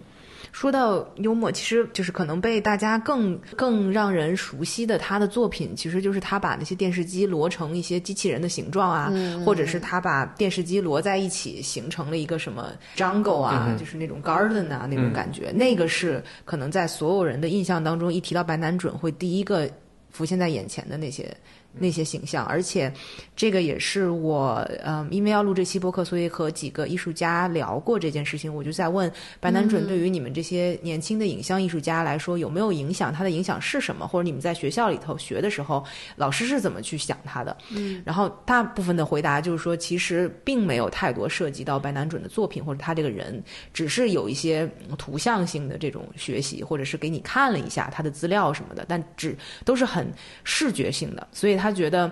[0.52, 9.14] 说到幽默，其实就是可能被大家更更让人熟悉的他的作品，其实就是他把那些电视机摞成一些机器人的形状啊，
[9.46, 19.70] 或者是他把电视机摞在一起形成了一个什么 jungle 啊，就是那种 garden 啊那种感觉，那个是可能在所有人的印象当中，一提到白南准会第一个
[20.10, 21.36] 浮现在眼前的那些。
[21.72, 22.92] 那些形象，而且
[23.36, 28.54] 这个也是我，嗯，因为要录这期播客，所以和几个艺术家聊过这件事情。
[28.54, 33.14] 我就在问白南准，对于你们这些年轻的影像艺术家来说，有没有影响？
[33.14, 34.08] 他的影响是什么？
[34.08, 37.56] 或者你们在学校里头学的时候，老师是怎么去想他的？
[37.70, 43.42] 嗯，然后大部分的回答就是说，其实并没有太多涉及到白南准的作品或者他这个人，
[43.74, 50.12] 只是有一些图像性的这种学习，或者是给你看了一下他的资料什么的，但只都是很
[50.44, 51.59] 视觉性的，所以。
[51.60, 52.12] 他觉得，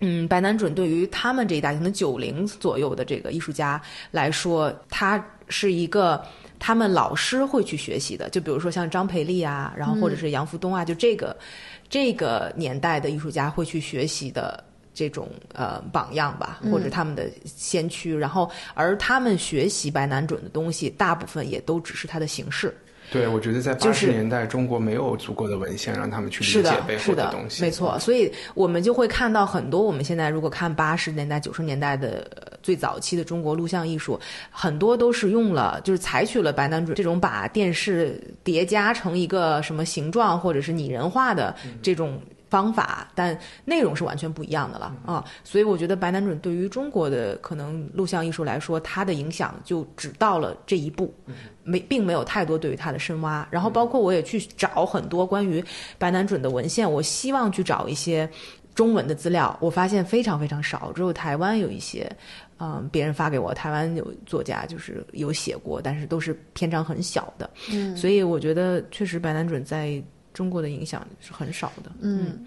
[0.00, 6.24] 嗯，白南准对于他们这一代可能九零左右的这个艺术家来说，他是一个
[6.58, 8.28] 他们老师会去学习的。
[8.30, 11.36] 就比如说像张培丽啊，然后或者是杨福东啊，就这个
[11.88, 14.62] 这个年代的艺术家会去学习的
[14.94, 18.16] 这种呃榜样吧，或者他们的先驱。
[18.16, 22.74] 然后，而他们学习白南准的东西，大部分也都只是他的形式。
[23.12, 27.62] 对，我觉得在八十年代，中国没有足够的文献让他们去理解背后的东西。
[27.62, 32.26] 没错，所以我们就会看到很多我们现在如果看八十年代、九十年代的
[32.62, 34.18] 最早期的中国录像艺术，
[34.50, 42.18] 很多都是用了，就是采取了白男准这种把电视叠加成一个什么形状，或者是拟人化的这种。
[42.52, 45.24] 方法，但内容是完全不一样的了啊！
[45.42, 51.14] 所以我觉得白南准对于中国的可能录像艺术来说，它的影响就只到了这一步，
[51.64, 53.48] 没并没有太多对于它的深挖。
[53.50, 55.64] 然后包括我也去找很多关于
[55.96, 58.28] 白南准的文献，我希望去找一些
[58.74, 62.06] 中文的资料，我发现非常非常少，只有台湾有一些，
[62.60, 67.48] 嗯，别人发给我，台湾有作家就是有写过，但是都是篇章很小的。
[67.72, 70.02] 嗯，所以我觉得确实白南准在。
[70.32, 72.46] 中国的影响是很少的，嗯，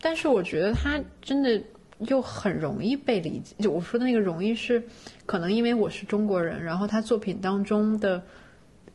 [0.00, 1.60] 但是我觉得他真的
[2.00, 3.54] 又很容易被理解。
[3.60, 4.82] 就我说的那个容易是，
[5.26, 8.22] 可能因为我是中国人，然后他作品当中的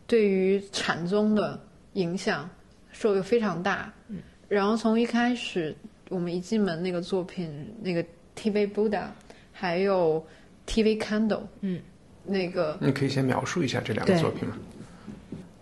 [0.08, 1.60] 对于禅宗的
[1.93, 2.49] 影响
[2.91, 3.91] 受的非常大。
[4.08, 5.76] 嗯，然后从一开始
[6.10, 8.06] 我们一进门那个作品，那个
[8.38, 9.06] TV Buddha，
[9.52, 10.26] 还有
[10.67, 11.82] TV Candle，嗯，
[12.23, 14.58] 那个你可以先描述一下这两个作品吗？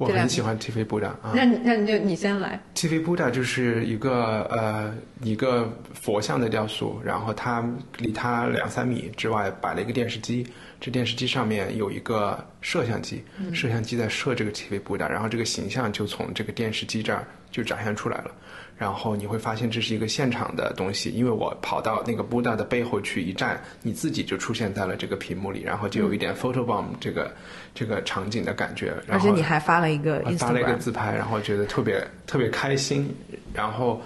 [0.01, 2.59] 我很喜欢 TV Buddha 啊，那那你就你先来。
[2.75, 4.91] TV Buddha 就是一个呃
[5.23, 7.63] 一个佛像的雕塑，然后它
[7.97, 10.45] 离它两三米之外摆了一个电视机，
[10.79, 18.31] 这电视机上面有一个摄像机，摄像机在摄这个 TV Buddha，然后这个形象就从这个电视机这儿就展现出来了。
[18.77, 27.31] 然后你会发现这是一个现场的东西，因为我跑到那个 Buddha 的背后去一站，你自己就出现在了这个屏幕里，然后就有一点 photo bomb 这个
[27.75, 28.91] 这个场景的感觉。
[29.07, 33.15] 而且你还发了一个发了一个自拍，然后觉得特别特别开心。
[33.53, 34.01] 然后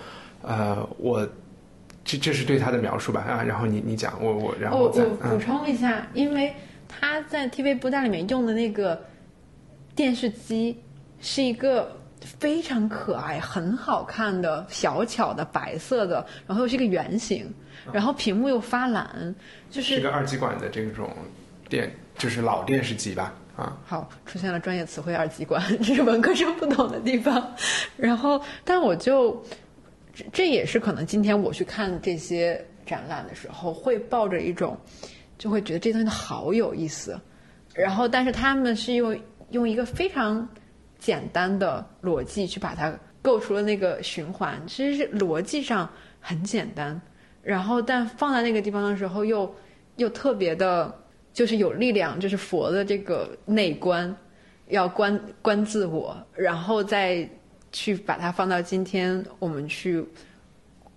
[0.46, 1.28] 呃，我
[2.04, 6.54] 这这是对他的描述吧啊，然后你你讲我我然后我我补充一下，因为
[6.88, 9.00] 他在 TV Buddha 里面用的那个
[9.96, 10.82] 电视机
[11.20, 11.96] 是一个。
[12.40, 17.46] 非常可爱、很好看的小巧的白色的，然后又是一个圆形，
[17.92, 19.36] 然后屏幕又发蓝，
[19.70, 21.08] 就是一个二极管的这种
[21.70, 23.32] 电，就是老电视机吧？
[23.56, 27.54] 啊，好，出现了专业词汇“二极管”，这是文科生不懂的地方。
[27.96, 29.40] 然后，但我就
[30.32, 34.78] 这也是可能今天我去看这些展览的时候，会抱着一种
[35.38, 37.20] 就会觉得这东西好有意思。
[37.74, 39.20] 然后，但是他们是用
[39.52, 40.48] 用一个非常。
[40.98, 45.88] 简单的逻辑去把它构出了那个循环，其实是逻辑上
[46.20, 47.00] 很简单，
[47.44, 49.54] 然后但放在那个地方的时候又
[49.98, 50.92] 又特别的，
[51.32, 54.16] 就是有力量，就是佛的这个内观，
[54.70, 57.30] 要观观自我，然后再
[57.76, 60.02] 去把它放到今天我们去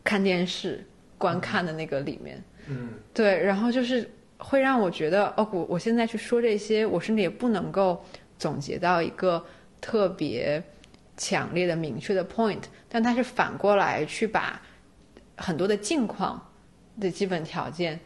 [0.05, 0.87] 看电视
[1.19, 8.01] 观看的那个里面，嗯，对，然后就是会让我觉得，哦，我我现在去说这些，我甚至也不能够
[8.39, 9.45] 总结到一个
[9.81, 10.63] 特别
[11.17, 14.63] 强烈的、明确的 point，但它是反过来去把
[15.37, 16.41] 很多的境况
[17.01, 17.99] 的基本条件，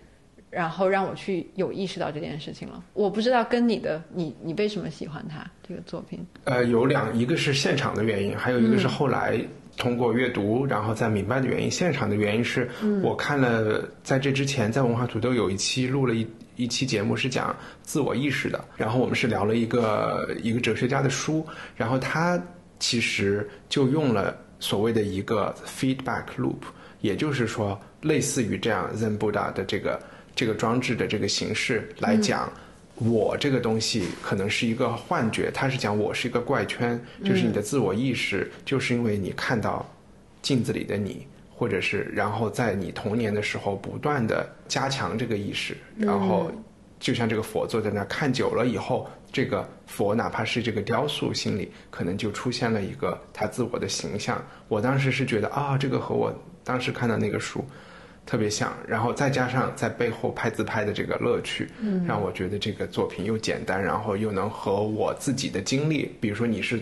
[0.53, 2.85] 然后让我去有意识到这件事情了。
[2.93, 6.25] 我不知道跟你的你你为什么喜欢他这个作品？
[6.45, 9.41] 呃，有两，一个是现场的原因，还有一个是后来
[9.79, 11.71] 通过阅读，然后再明白的原因。
[11.71, 12.69] 现场的原因是
[13.03, 22.39] 我看了，在这之前，在文化土豆有一期录了一一期节目，是讲自我意识的，然后我们是聊了一个一个哲学家的书，然后他
[22.79, 26.59] 其实就用了所谓的一个 feedback loop，
[27.01, 29.99] 也就是说，类似于这样 Zen Buddha 的这个
[30.35, 32.53] 这个装置的这个形式来讲。
[32.97, 39.85] 我这个东西可能是一个幻觉，他是讲我是一个怪圈，就是你的自我意识，就是因为你看到
[40.41, 46.53] 镜子里的你，或者是然后在你童年的时候不断的加强这个意识，然后
[47.01, 54.41] 就像这个佛坐在那儿看久了以后，这个佛哪怕是这个雕塑，心里可能就出现了一个他自我的形象。
[54.69, 57.65] 我当时是觉得啊，这个和我当时看到那个书。
[58.25, 66.81] 特别像，然后再加上在背后拍自拍的这个乐趣，嗯，让我觉得这个作品又简单，然后又能和我自己的经历，比如说你是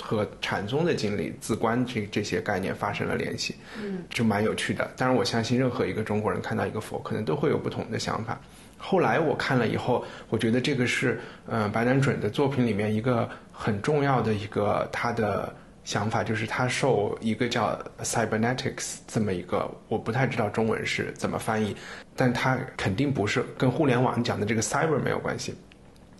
[0.00, 4.88] 和禅宗的经历、自观这这些概念发生了联系，嗯，就蛮有趣的。
[4.96, 8.40] 当然，我相信任何一个中国人看到一个佛，可能都会有不同的想法。
[8.78, 15.52] 后来我看了以后，我觉得这个是，嗯，白南准的作品里面一个很重要的一个他的。
[15.86, 21.76] 想法就是他受一个叫 cybernetics 这么一个，我不太知道中文是怎么翻译，
[22.16, 25.54] 但它肯定不是跟互联网讲的这个 cyber 没有关系。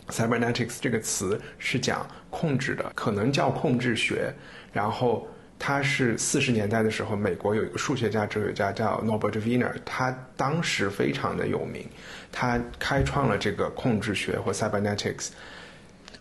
[0.09, 4.33] cybernetics 这个词是讲控制的，可能叫控制学。
[4.73, 5.27] 然后
[5.59, 11.85] 他是四十年代的时候，美国有一个数学家、哲学家叫 Norbert Wiener，他当时非常的有名，
[12.31, 15.31] 他开创了这个控制学或 cybernetics。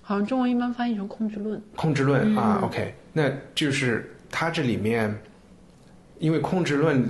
[0.02, 1.62] 好像中文一般翻译成控制论。
[1.76, 5.18] 控制论啊，OK，那就是它这里面，
[6.20, 7.02] 因为控制论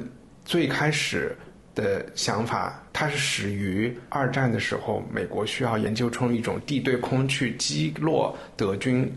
[0.45, 1.35] 最开始
[1.73, 9.11] 的想法，它是始于二战的时候，美国需要研究出一种地对空去击落德军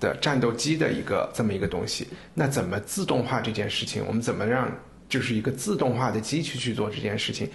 [0.00, 2.08] 的战斗机的一个这么一个东西。
[2.32, 4.02] 那怎么自动化这件事情？
[4.06, 4.66] 我们怎么让
[5.10, 7.46] 就是一个自动化的机器去做这件事情？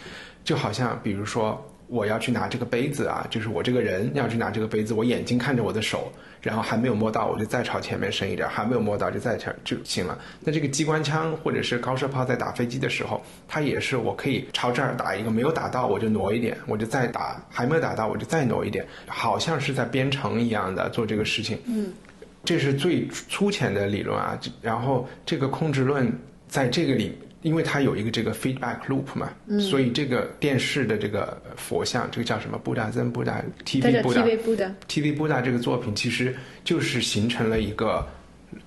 [0.44, 1.60] 就好像比如说。
[1.88, 10.18] 我要去拿这个杯子啊，就是我这个人要去拿这个杯子，我眼睛看着我的手，然后还没有摸到，我就再朝前面伸一点，还没有摸到就再朝就行了。
[10.40, 21.58] 那这个机关枪或者是高射炮在打飞机的时候，它也是我可以朝这儿打一个，没有打到我就挪一点，我就再打，还没有打到我就再挪一点，好像是在编程一样的做这个事情。
[21.66, 21.94] 嗯，
[22.44, 24.40] 这是最粗浅的理论啊。
[24.62, 26.12] 然后这个控制论
[26.48, 27.16] 在这个里。
[27.46, 29.30] 因为它有一个这个 feedback loop 嘛，
[29.60, 34.24] 所以这个电视的这个佛像，这个叫什么布达增布达 TV 布达
[34.88, 38.04] TV 布达这个作品，其实就是形成了一个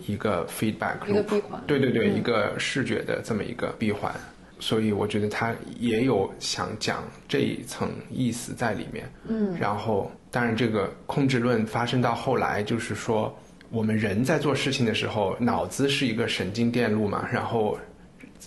[0.07, 1.61] 一个 feedback loop，一个闭环。
[1.67, 4.15] 对对对，一个视觉的这么一个闭环。
[4.61, 9.11] 所以我觉得他也有想讲这一层意思在里面。
[9.27, 9.57] 嗯。
[9.59, 13.37] 然后，当然这个控制论发生到后来，就是说
[13.71, 17.77] 我们人在做事情的时候，脑子是一个神经电路嘛，然后。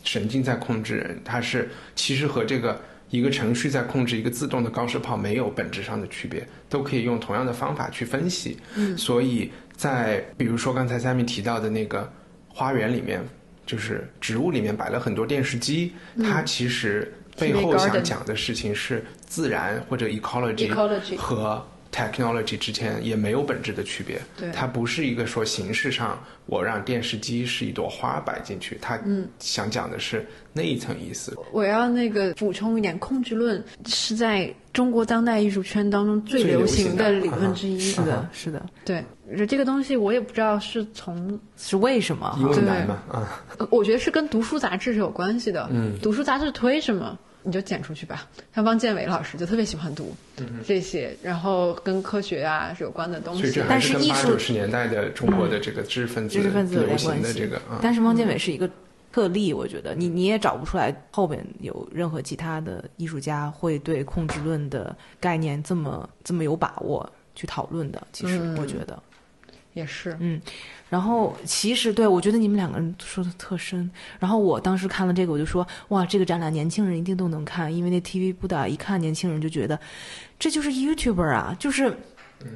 [0.04, 8.58] 神经在控制人，它是其实和这个一个程序在控制一个自动的高射炮没有本质上的区别，都可以用同样的方法去分析。
[8.76, 12.12] 嗯，所以在比如说刚才三明提到的那个
[12.48, 13.22] 花园里面，
[13.66, 20.68] 就是植物里面摆了很多电视机，它其实背后想讲的事情是自然或者 ecology
[21.16, 21.66] 和。
[21.92, 29.00] Technology 之间也没有本质的区别，对，它不是一个说形式上我让电视机是一朵花摆进去，它
[29.40, 31.38] 想讲的是那一层意思。
[31.52, 37.80] 我要那个补充一点，控制论是在中国当代艺术圈当中最流行的理论之一。
[37.80, 39.04] 是的，是的，对，
[39.46, 45.68] 这个东西我也不知道是从是为什么，因为难嘛啊，我觉得是跟读书杂志是有关系的。
[45.72, 47.20] 嗯，读书杂志推什么？
[47.44, 48.28] 你就剪出去吧。
[48.54, 50.16] 像汪建伟老师就特别喜欢读
[50.66, 53.64] 这些，然后跟科学啊有关的东西。
[53.68, 58.70] 但是艺术九十年代的中国的这个知识分子、知识分子流行的这个，但是汪建伟是一个
[59.12, 68.02] 特例，我觉得你你也找不出来后边有任何其他的艺术家会对控制论的概念这么这么有把握去讨论的。
[68.14, 69.02] 其实我觉得
[69.74, 70.42] 也是，嗯。
[70.90, 73.90] 然后其实对我觉得你们两个人说的特深。
[74.20, 79.80] 然后我当时看了这个，我就说哇，这个展览年轻人一定都能看，因为那 TV 不打一看年轻人就觉得
[80.38, 81.98] 这就是 YouTuber 啊，就是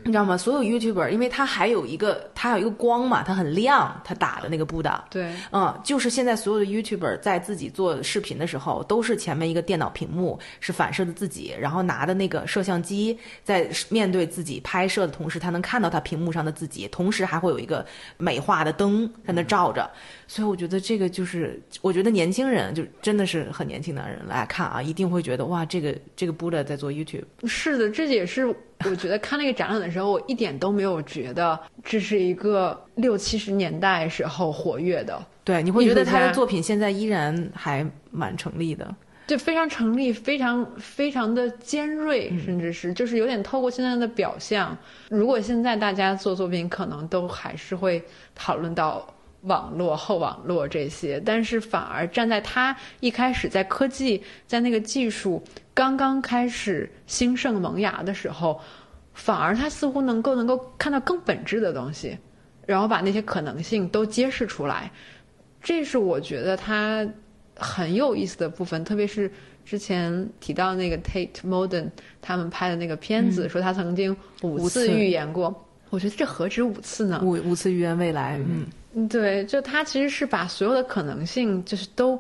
[0.03, 0.37] 你知道吗？
[0.37, 17.85] 所有 YouTuber，因为它还有一个，它有一个光嘛，它很亮，它打的那个布达，对，嗯，就是现在所有的 YouTuber 在自己做视频的时候，都是前面一个电脑屏幕是反射的自己，然后拿的那个摄像机在面对自己拍摄的同时，他能看到他屏幕上的自己，同时还会有一个
[18.17, 19.89] 美化的灯在那照着。
[20.27, 27.25] 所以我觉得这个就是，我觉得年轻人就真的是很年轻的人来看啊，一定会觉得哇，这个这个 Buddha 在做 YouTube。
[27.45, 28.53] 是的，这也是
[28.83, 38.93] 我觉得看那个展览的时候，我一点都没有觉得这是一个六七十年代时候活跃的，对，你会觉得他的作品现在依然还蛮成立的。
[39.27, 44.77] 就非常成立，非常非常的尖锐，甚至是就是有点透过现在的表象。
[45.09, 48.03] 如果现在大家做作品，可能都还是会
[48.35, 49.03] 讨论到
[49.45, 55.43] 网络、后网络这些，但是反而站在他一开始在科技、在那个技术
[55.73, 58.59] 刚刚开始兴盛萌芽的时候，
[59.13, 62.17] 反而他似乎能够能够看到更本质的东西，
[62.65, 64.91] 然后把那些可能性都揭示出来。
[65.61, 67.07] 这是我觉得他
[67.55, 69.31] 很有意思的部分，特别是
[69.63, 71.89] 之前提到那个 Tate Modern
[72.21, 75.61] 他们拍的那个片子，说他曾经五次预言过。
[75.95, 77.21] 我觉得这何止五次呢？
[77.23, 78.65] 五五次预言未来，嗯，
[78.95, 82.19] 嗯对，就他其实是把所有的可能性，就是都，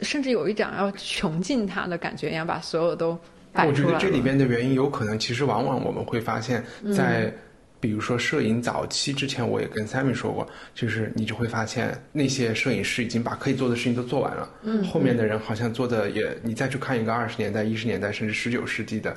[0.00, 3.18] 甚至有一点要穷尽他的感觉一样，把所有都
[3.52, 4.00] 摆我觉出来了。
[4.00, 6.64] 得这里边的原因有可能，其实往往我们会发现，
[6.96, 7.30] 在
[7.78, 19.14] 比如说摄影早期之前，我也跟 Sammy 说过，就是你就会发现那些摄影师已经把可以做的事情都做完了，嗯，后面的人好像做的也，你再去看一个二十年代、一十年代甚至十九世纪的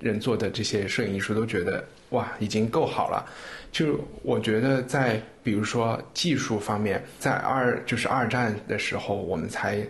[0.00, 3.24] 人做的这些摄影艺术，都觉得哇，已经够好了。
[3.72, 9.84] 就我觉得在比如说技术方面，在二就是二战的时候，我们才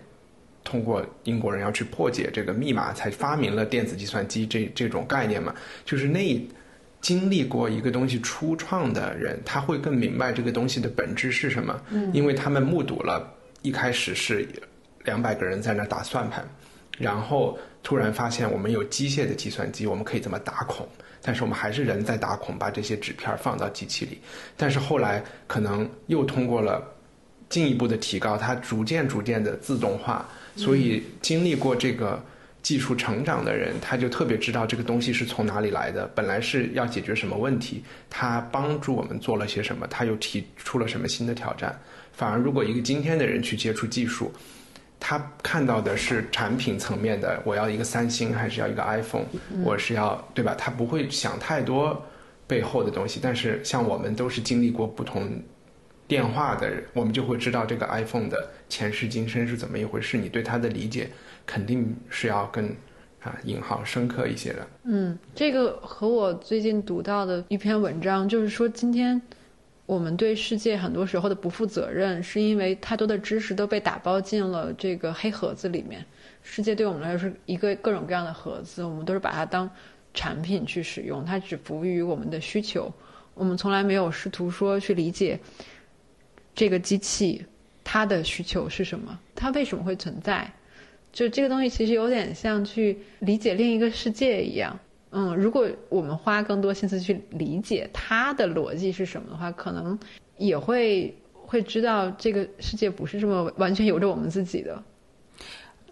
[0.63, 5.55] 通过英国人要去破解这个密码，才发明了电子计算机这这种概念嘛。
[5.85, 6.41] 就是那
[7.03, 11.79] 经历过一个东西初创的人，他会更明白这个东西的本质是什么，
[12.15, 13.31] 因为他们目睹了
[13.61, 14.49] 一开始是
[15.05, 16.43] 两百个人在那打算盘，
[16.97, 20.89] 然后突然发现我们有机械的计算机，我们可以怎么打孔。
[21.27, 24.19] 但是我们还是人在打孔，把这些纸片放到机器里。
[24.57, 26.83] 但是后来可能又通过了
[27.49, 32.23] 进一步的提高，它逐渐逐渐的自动化，所以经历过这个
[32.63, 41.79] 技术成长的人，他就特别知道这个东西是从哪里来的，本来是要解决什么问题，他帮助我们做了些什么，他又提出了什么新的挑战。
[42.13, 44.31] 反而如果一个今天的人去接触技术，
[45.07, 49.27] 他看到的是产品层面的，我要一个三星还是要一个 iPhone，、
[49.63, 50.55] 我是要对吧？
[50.57, 52.03] 他不会想太多
[52.47, 53.21] 背后的东西。
[53.23, 55.43] 但是像我们都是经历过不同
[56.09, 60.17] 电话的人，我们就会知道这个 iPhone 的前世今生是怎么一回事。
[60.17, 61.11] 你对它的理解
[61.45, 62.75] 肯定是要更
[63.23, 64.67] 啊引号深刻一些的。
[64.85, 69.21] 嗯，这个和我最近读到的一篇文章，就是说今天
[69.87, 76.05] 我们对世界很多时候的不负责任，是因为太多的知识都被打包进了这个黑盒子里面。
[76.43, 79.69] 世界对我们来说是一个各种各样的盒子，我们都是把它当
[80.15, 82.93] 产品去使用，它只服务于我们的需求。
[83.35, 85.39] 我们从来没有试图说去理解
[86.55, 87.45] 这个机器
[87.83, 90.51] 它的需求是什么，它为什么会存在。
[91.13, 94.79] 就这个东西其实有点像去理解另一个世界一样。
[95.17, 99.97] 嗯，如果我们花更多心思去理解他的逻辑是什么的话，可能
[100.39, 104.83] 也会会知道这个世界不是这么完全由着我们自己的。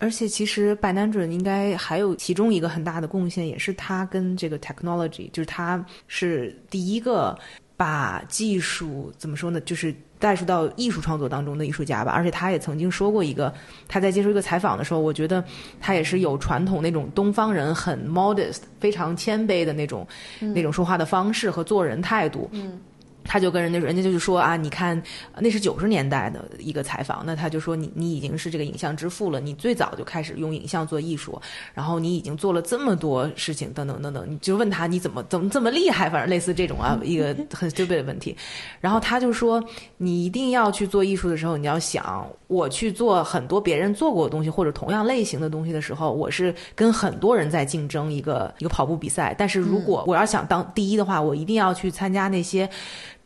[0.01, 7.39] 而且其实白南准应该还有其中一个很大的贡献，也是他跟这个 technology，就是他是第一个
[7.83, 12.13] 把技术怎么说呢，就是带入到艺术创作当中的艺术家吧。
[12.13, 13.53] 而且他也曾经说过一个，
[13.89, 15.43] 他在接受一个采访的时候，我觉得
[15.81, 20.07] 他也是有传统那种东方人很 modest、非常谦卑的那种、
[20.39, 22.49] 那种说话的方式和做人态度。
[22.53, 22.79] 嗯。
[23.25, 25.01] 他就跟人家人家就是说啊，你看
[25.39, 31.41] 那是九十年代的一个采访，那他就说你你已经是这个影像之父了，你最早就开始用影像做艺术，
[31.75, 38.37] 然后你已经做了这么多事情，等等等等，你就问他你怎么怎么这么厉害，反正类似这种啊一个很 stupid 的问题，
[38.81, 39.63] 然后他就说
[39.97, 52.69] 你一定要去做艺术的时候，你要想我去做很多别人做过的东西或者同样类型的东西的时候，我是跟很多人在竞争一个一个跑步比赛，但是如果我要想当第一的话，我一定要去参加那些。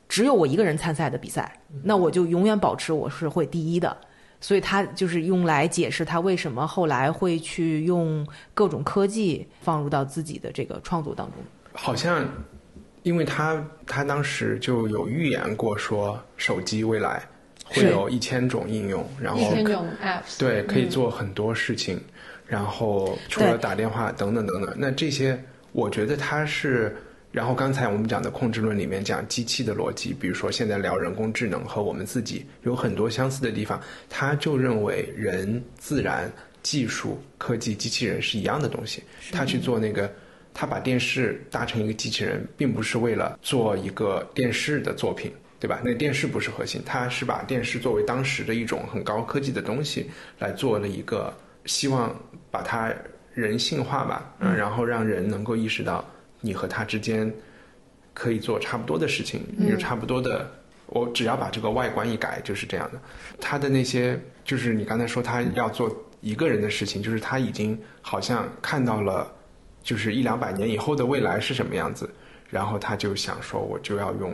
[0.09, 3.97] 只有我一个人参赛的比赛，那我就永远保持我是会第一的。
[4.39, 11.37] 所以他就是用来解释他为什么后来会去用各种科技放入到自己的这个创作当中。
[11.73, 12.23] 好像，
[13.03, 17.23] 因为他他当时就有预言过说，手机未来
[17.65, 21.99] 会有一千种应用，然后一千种 apps，对，可以做很多事情，
[22.47, 24.75] 然后除了打电话等等等等。
[24.77, 25.43] 那这些，
[25.73, 26.95] 我觉得他是
[27.37, 33.79] 然后刚才我们讲的控制论里面讲机器的逻辑，比如说现在聊人工智能和我们自己有很多相似的地方，
[34.09, 36.33] 他就认为人、自然、
[36.63, 39.03] 技术、科技、机器人是一样的东西。
[39.33, 40.11] 他去做那个，
[40.55, 45.31] 他把电视搭成一个机器人，并不是为了做一个电视的作品，
[45.61, 45.83] 对吧？
[45.85, 50.07] 那电视不是核心，他是把电视作为当时的一种很高科技的东西
[50.39, 51.31] 来做了一个，
[51.67, 52.19] 希望
[52.51, 52.91] 把它
[53.35, 56.03] 人性化吧，嗯，然后让人能够意识到。
[56.41, 57.33] 你和他之间
[58.15, 60.51] 可以做差不多的事情，有差不多的。
[60.89, 63.01] 我只要把这个外观一改，就是这样的。
[63.41, 69.29] 他的那些，就是你刚才说他要做一个人的事情，就是他已经好像看到了，
[69.83, 72.09] 就是一两百年以后的未来是什么样子，
[72.49, 74.33] 然后他就想说，我就要用。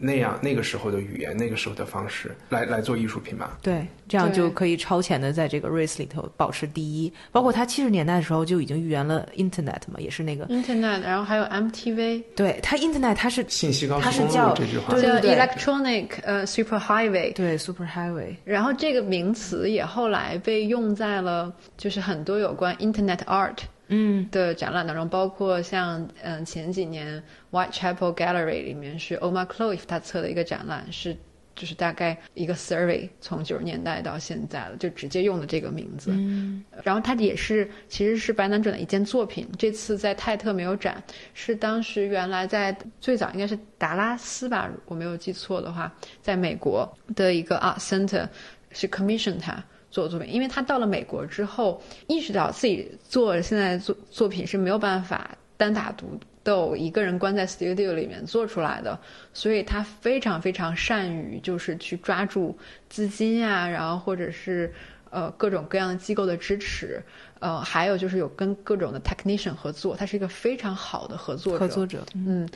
[0.00, 3.50] 那样那个时候的语言，那个时候的方式来来做艺术品嘛？
[3.62, 7.12] 对，这样就可以超前的在这个 race 里头保持第一。
[7.30, 12.22] 包括他七十年代的时候就已经预言了 Internet 嘛，也是那个 Internet，然后还有 MTV。
[12.34, 17.32] 对他 Internet，它是信息高速公路这句话叫 Electronic 呃 Super Highway。
[17.34, 18.34] 对 Super Highway。
[18.44, 23.58] 然后这个名词也后来被用在了就是很多有关 Internet Art。
[23.90, 31.16] 嗯的展览当中，包括像嗯前几年 Whitechapel Gallery 里面是 Omar Cloif 他策的一个展览，是
[31.56, 36.10] 就是大概一个 survey 从九十年代到现在了，就直接用的这个名字。
[36.14, 41.02] 嗯，然后它也是其实是白南准的一件作品，这次在泰特没有展，
[41.34, 48.26] 是当时原来在最早应该是达拉斯吧，我没有记错的话，在美国的一个 Art Center
[48.70, 49.62] 是 commission 他。
[49.90, 58.98] 做作品，因为他到了美国之后，意识到自己做现在作作品是没有办法单打独斗，一个人关在 studio 里面做出来的，
[59.34, 62.56] 所以他非常非常善于就是去抓住
[62.88, 64.72] 资金呀，然后或者是
[65.10, 67.02] 呃各种各样的机构的支持，
[67.40, 72.06] 呃，还有就是有跟各种的 technician 合作，他是一个非常好的合作合作者。
[72.14, 72.48] 嗯，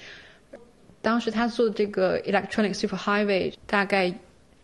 [1.03, 4.15] 当时他做的这个 electronic super highway 大概。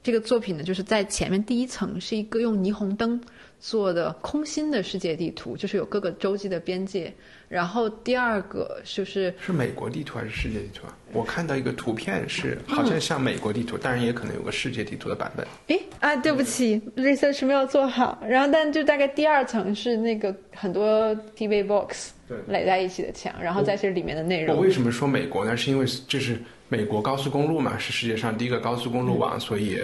[0.03, 3.21] 这个作品呢，就是在前面第一层是一个用霓虹灯
[3.59, 7.13] 做的空心的世界地图，就是有各个洲际的边界。
[7.51, 10.97] 然后第二个就是是美国地图还是世界地图啊？
[11.13, 15.47] 我看到一个图片是好像像美国地图，当然也可能有个世界地图的版本。
[15.67, 18.23] 诶啊，对不起，research 没有做好。
[18.27, 22.13] 然后但就大概第二层是那个很多 TV box
[22.47, 24.57] 垒在一起的墙，然后再是里面的内容。
[24.57, 25.55] 我为什么说美国呢？
[25.57, 26.41] 是因为这是。
[26.71, 29.77] 美国高速公路嘛，是世界上第一个高速公路网，所以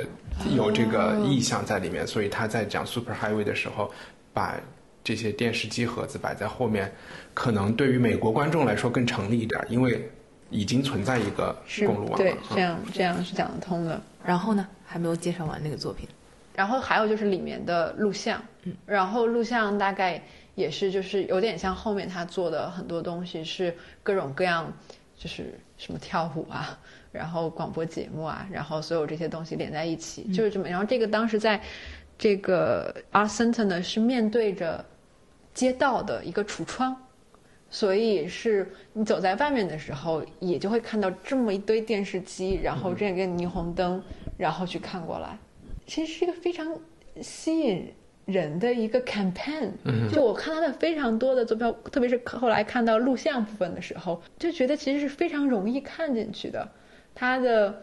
[0.55, 2.07] 有这个意向在里面。
[2.07, 3.91] 所以他在讲 Super Highway 的时候，
[4.33, 4.55] 把
[5.03, 6.93] 这些电视机盒子摆在后面，
[7.35, 10.09] 可能对于美国观众来说更成立一点，因为
[10.51, 12.17] 已经存在一个公路网。
[12.17, 14.01] 对，这样这样是讲得通的。
[14.25, 16.09] 然后呢，还没有介绍完那个作品。
[16.55, 20.23] 然后还有就是里面的录像，嗯，然后录像大概
[20.55, 24.73] 也是就是有点像后面他做的很多东西是各种各样。
[25.19, 26.79] 就是什么跳舞啊，
[27.13, 30.69] 然后广播节目啊，然后所有这些东西连在一起，就是这么。
[30.69, 31.61] 然后这个当时在
[32.19, 34.85] 这个 Art Center 呢，是面对着
[35.55, 36.97] 街道的一个橱窗，
[37.71, 44.03] 所以是你走在外面的时候，也就会看到这么一堆电视机，然后这个霓虹灯，
[44.37, 45.39] 然后去看过来，
[45.87, 46.67] 其实是一个非常
[47.21, 47.93] 吸引。
[48.27, 49.71] 人的一个 campaign，
[50.13, 56.69] 就我看到的非常多的坐标，特别是后来看到录像部分的时候，就觉得其实是非常容易看进去的。
[57.15, 57.83] 它的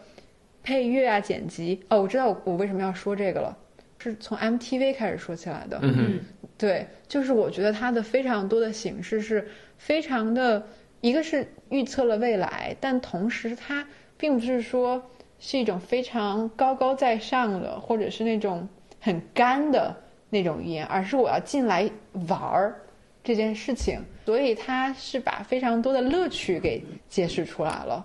[0.62, 3.56] 配乐啊、剪辑，哦，我知道我为什么要说这个了，
[3.98, 5.78] 是从 MTV 开始说起来的。
[5.82, 6.20] 嗯
[6.58, 10.66] 对，就是我觉得它的非常多的形式是非常的，
[11.00, 13.86] 一个是预测了未来，但同时它
[14.18, 18.68] 并不是说是一种非常高高在上的，或者是那种
[19.00, 19.96] 很干的。
[20.34, 21.88] 那种语言，而是我要进来
[22.28, 22.74] 玩儿
[23.22, 28.04] 这件事情，所以他是把非常多的乐趣给揭示出来了，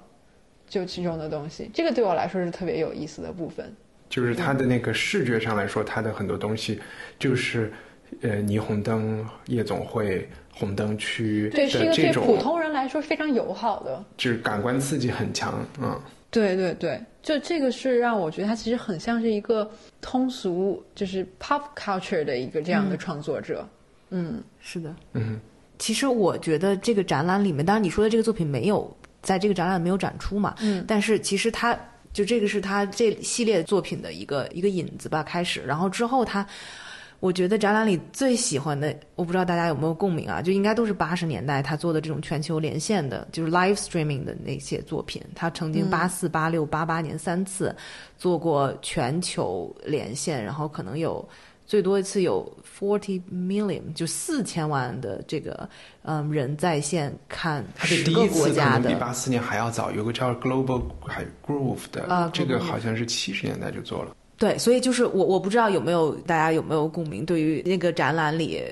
[0.67, 3.75] 就其中的东西，这个对我来说是特别有意思的部分。
[4.07, 6.79] 就是它的那个视觉上来说，它的很多东西
[7.17, 7.73] 就是，
[8.21, 15.99] 呃，霓虹灯、夜总会、红灯区对，是一个对普通人来说非常友好的，就是感官刺激很强，嗯。
[16.31, 19.69] 对对对，就这个是让我觉得他其实很像是一个
[19.99, 23.67] 通俗，就是 pop culture 的一个这样的创作者。
[24.09, 25.39] 嗯，是的，嗯。
[25.77, 30.85] 其实我觉得这个展览里面，当然你说的这个作品没有在这个展览没有展出嘛，嗯。
[30.87, 31.77] 但是其实他
[32.13, 36.45] 就这个是他这系列作品的一个一个引子吧，开始，然后之后他。
[37.19, 40.41] 我觉得展览里最喜欢的，我不知道大家有没有共鸣啊？
[40.41, 45.21] 就应该都是八十年代他做的这种全球连线的，就是 live streaming 的那些作品。
[45.35, 47.75] 他曾经八四、八六、八八年三次
[48.17, 51.27] 做过全球连线，然后可能有
[51.65, 52.49] 最多一次有
[52.79, 55.69] forty million，就四千万的这个
[56.03, 58.89] 嗯人在线看它是整个国第一次可家的。
[58.89, 64.15] 能比八四年还要早，有个叫 Global 还 Groove 的，啊这个好像是七十年代就做了。
[64.39, 68.63] 对，所以就是我我不知道有没有大家有没有共鸣，对于那个展览里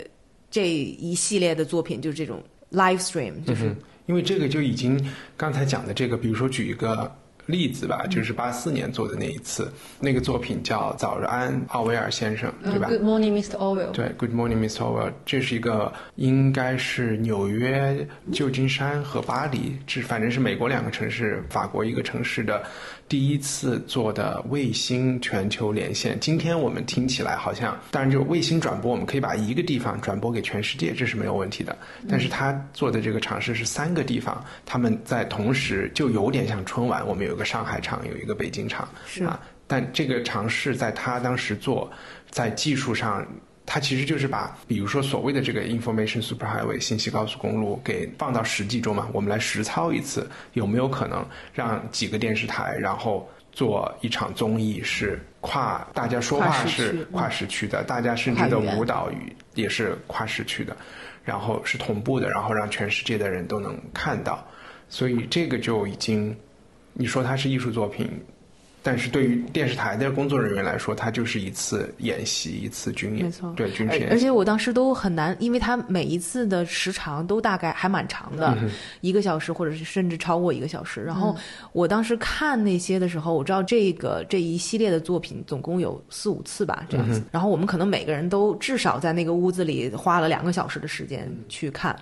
[0.49, 2.41] 这一系列的作品，就是这种
[2.71, 3.75] live stream，就是、嗯
[4.07, 4.97] 因为这个就已经
[5.35, 7.13] 刚才讲的这个，比如说举一个
[7.45, 13.57] 例子吧，就是八四年做的那一次，那个作品叫《早安，奥威尔先生》，对吧？Good morning, Mr.
[13.57, 13.91] Orwell。
[13.91, 14.77] 对，Good morning, Mr.
[14.77, 15.11] Orwell。
[15.25, 22.63] 这是一个应该是纽约、旧金山和巴黎，这反正是美国两个城市，法国一个城市的
[23.09, 26.19] 第一次做的卫星全球连线。
[26.19, 31.75] 今天我们听起来好像，当然就卫星转播，我们可以把一个地方转播给全世界，这是没有问题的。
[32.09, 39.39] 但是他做的这个尝试是三个地方，他们在同时就有点像春晚，我们有一个上海场，有一个北京场，是啊。
[39.69, 41.91] 但这个尝试在他当时做，
[42.29, 43.25] 在技术上，
[43.69, 60.73] 他其实就是把，比如说所谓的这个 information superhighway 信息高速公路给放到实际中嘛，我们来实操一次，有没有可能让几个电视台，然后做一场综艺是跨大家说话是跨时区的，大家甚至的舞蹈语也是跨时区的，
[61.25, 64.41] 然后是同步的，然后让全世界的人都能看到，
[64.87, 66.33] 所以这个就已经，
[66.93, 68.09] 你说它是艺术作品。
[68.87, 74.07] 但是对于电视台的工作人员来说，它就是一次演习，一次军演，没错对军演习。
[74.09, 78.69] 而且我当时都很难，因为它每一次的时长都大概还蛮长的，嗯
[79.01, 81.03] 一个小时或者是甚至超过一个小时。
[81.03, 81.35] 然后
[81.73, 87.23] 我当时看那些的时候，我知道这个这一系列的作品总共有四五次吧，这样嗯子。
[87.29, 91.93] 然后我们可能每个人都至少在那个屋子里花了两个小时的时间去看。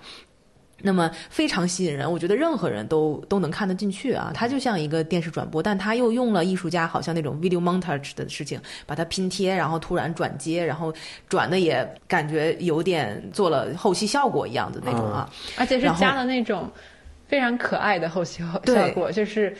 [0.82, 4.30] 那么非常吸引人，我觉得任何人都都能看得进去啊。
[4.34, 10.92] 它就像一个电视转播，但它又用了艺术家好像那种 video montage 的事情，把它拼贴，然后突然转接，然后
[11.28, 15.28] 转的也感觉有点做了后期效果一样的那种啊。
[15.56, 16.70] 而且是加了那种
[17.26, 19.56] 非常可爱的后期效果，就是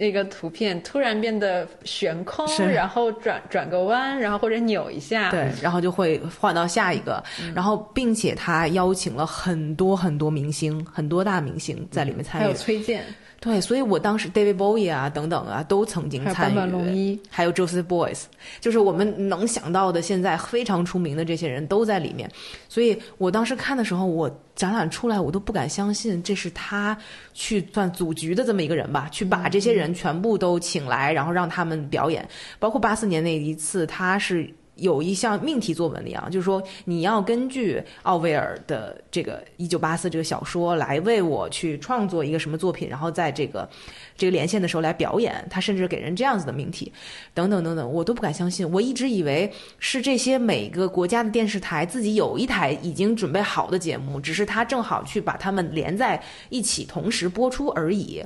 [0.00, 7.22] 那个图片突然变得悬空，然后转转个弯，然后或者扭一下，对，然后就会换到下一个，
[7.54, 12.44] 然后并且他邀请了很多很多明星，很多大明星在里面参与。
[12.44, 12.56] 还有。
[12.56, 13.04] 崔健，
[13.40, 18.24] 对，所以我当时 David Bowie 啊等等啊都曾经还有参与，坂本龙一还有 Joseph Boys，
[18.60, 22.30] 就是我们能想到的现在非常出名的这些人都在里面。
[22.68, 26.94] 所以我当时看的时候，我展览出来我都不敢相信这是他
[27.32, 32.28] 去算组局的这么一个人吧，去把这些人全部都请来，然后让他们表演。
[32.58, 34.52] 包括八四年那一次，他是。
[34.80, 43.68] 有一项命题作文一样，就是说你要根据奥威尔的这个《一九八四》这个小说来为我去创作一个什么作品，然后在这个
[44.16, 45.46] 这个连线的时候来表演。
[45.48, 46.92] 他甚至给人这样子的命题，
[47.34, 48.70] 等等等等，我都不敢相信。
[48.72, 58.22] 我一直以为是这些每个国家的电视台自己有一台已经准备好的节目，只是他正好去把它们连在一起，同时播出而已。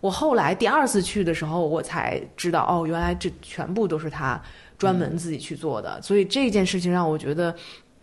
[0.00, 4.40] 我后来第二次去的时候，我才知道，哦，原来这全部都是他
[4.80, 6.02] 专门自己去做的。
[6.02, 7.54] 所以这件事情让我觉得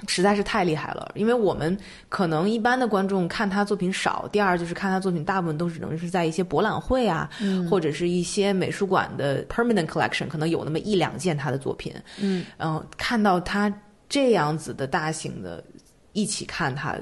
[0.08, 1.12] 实在是太厉害了。
[1.16, 1.76] 因为我们
[2.08, 7.30] 可能一般的观众看他作品少，第二就是看他作品大部分都只能是在一些博览会啊，
[7.70, 11.92] 或者是一些美术馆的 permanent collection，可能有那么一两件他的作品。
[12.20, 13.74] 嗯，嗯，看到他
[14.08, 15.64] 这样子的大型的，
[16.14, 16.96] 一起看他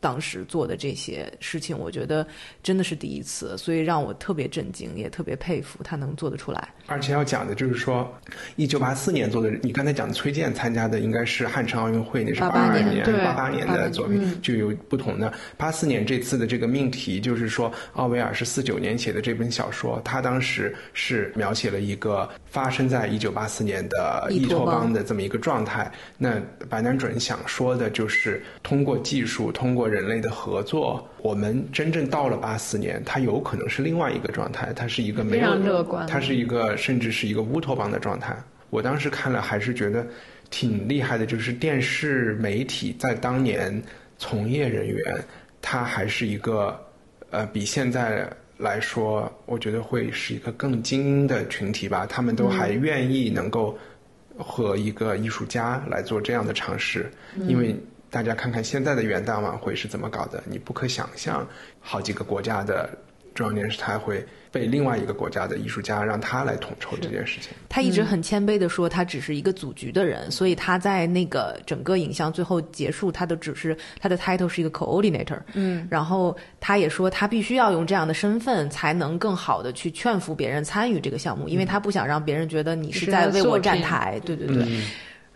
[0.00, 2.26] 当时做的这些事情，我觉得
[2.62, 6.68] 真的是第一次，所以让我特别震惊，也特别佩服他能做得出来。
[6.86, 8.10] 而且要讲的就是说，
[8.56, 15.32] 一九八四年做的，你刚才讲的崔健参加的应该是汉城奥运会，那是88二年八八年的作品，就有不同的。
[15.56, 25.90] 八四年这次的这个命题就是说，奥威尔是四九年写的这本小说，他当时是描写了一个发生在一九八四年的伊托邦邦的这么一个状态。
[26.16, 38.36] 那白南准想说的就是，通过技术，通过人类的合作，我们真正到了八四年，它有可能是另外一个状态，它是一个没有乐观它是一个甚至是一个乌托邦的状态。
[38.70, 40.06] 我当时看了，还是觉得
[40.50, 43.82] 挺厉害的，就是电视媒体在当年
[44.18, 45.24] 从业人员，
[45.62, 46.78] 他还是一个
[47.30, 48.30] 呃比现在。
[48.60, 52.04] 来说，我觉得会是一个更精英的群体吧。
[52.06, 53.78] 他们都还愿意能够
[54.36, 57.08] 和一个艺术家来做这样的尝试，
[57.46, 57.76] 因为
[58.10, 61.46] 大家看看现在的元旦晚会是怎么搞的，你不可想象
[61.80, 62.88] 好几个国家的
[63.34, 67.50] 中央电视台会被另外一个国家的艺术家让他来统筹这件事情。
[67.68, 75.38] 他一直很谦卑的说，他只是一个组局的人，所以他在那个整个影像最后结束，他的只是他的 title 是一个 coordinator。
[75.52, 84.18] 嗯，然后他也说，他必须要用这样的身份，才能更好的去劝服别人参与这个项目，因为他不想让别人觉得你是在为我站台。
[84.24, 84.66] 对对对。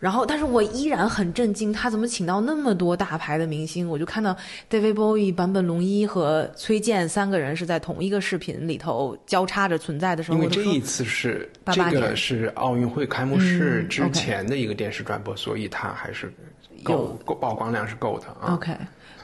[0.02, 3.88] 然后，但是我依然很震惊，他怎么请到那么多大牌的明星？
[3.88, 4.36] 我就看到
[4.68, 16.34] David Bowie、坂本龙一和崔健三个人是在同一个视频里头交叉着存在的时候，因为这一次是这88个是奥运会开幕式嗯之前的一个电视转播，所以它还是
[16.82, 18.54] 够够曝光量是够的啊。
[18.54, 18.76] OK，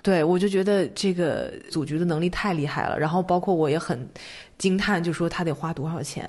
[0.09, 4.09] 对我就觉得这个组局的能力太厉害了，然后包括我也很
[4.57, 6.27] 惊叹，就说他得花多少钱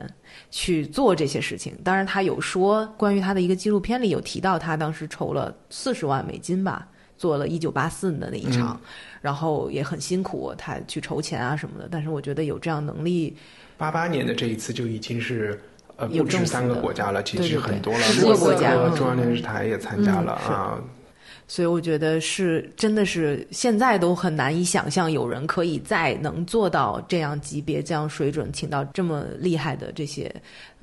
[0.52, 1.74] 去做这些事情。
[1.82, 8.78] 当然，他有说关于他的一个纪录片里有提到，他当时筹了四十万美金吧，做了一九八四的那一场，
[9.22, 11.88] 然后也很辛苦，他去筹钱啊什么的。
[11.90, 13.34] 但是我觉得有这样能力，
[13.78, 15.58] 八八年的这一次就已经是
[15.96, 20.78] 呃不止三个国家了，其实很多了，十个国家中央电视台也参加了啊。
[21.50, 30.34] 所以我觉得是真的是现在都很难以想象有人可以再能做到这样级别、这样水准，请到这么厉害的这些，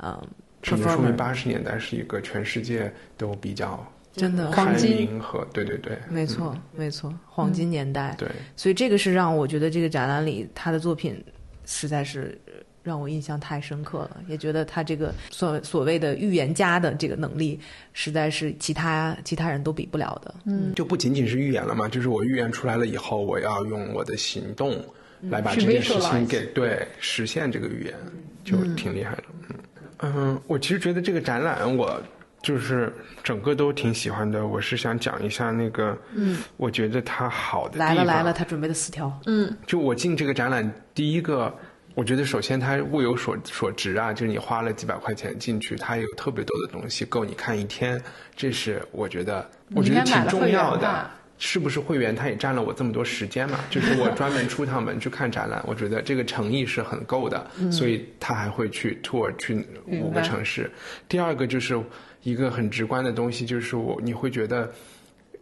[0.03, 0.21] 嗯
[0.61, 3.81] 只能说明八十年代是一个全世界都比较
[4.13, 4.51] 真的。
[4.51, 8.17] 开黄金明和对对对，没错，没错，黄金年代。
[8.19, 8.29] 对。
[8.57, 11.25] 所以这个是让我觉得这个展览里他的作品
[11.65, 12.53] 实在是呃
[12.87, 17.59] 让我印象太深刻了，也觉得他这个所所谓的预言家的这个能力，
[17.93, 20.35] 实在是其他其他人都比不了的。
[20.45, 24.81] 嗯，就不仅仅是预言了嘛，就是我预言出来了以后，我要用我的行动
[25.23, 27.95] 来把这件事情给对实现这个预言，
[28.45, 29.25] 就挺厉害的。
[29.99, 32.01] 嗯嗯，我其实觉得这个展览我。
[32.43, 32.93] 就是
[33.25, 37.77] 整个都挺喜欢的，我是想讲一下那个，嗯，我觉得它好的。
[37.77, 39.13] 来了来了，他准备的四条。
[39.27, 41.53] 嗯就我进这个展览，第一个，
[41.97, 47.99] 我觉得首先它物有所所值啊，就是你花了几百块钱进去，它有特别多的东西，够你看一天，
[48.37, 51.11] 这是我觉得我觉得挺重要的。
[51.39, 52.15] 是不是会员？
[52.15, 53.61] 他也占了我这么多时间嘛？
[53.71, 60.71] 就是我专门出趟门去看展览，我觉得这个诚意是很够的，所以他还会去 tour 去五个城市。
[61.09, 61.79] 第二个就是
[62.23, 64.73] 一个很直观的东西，就是我你会觉得，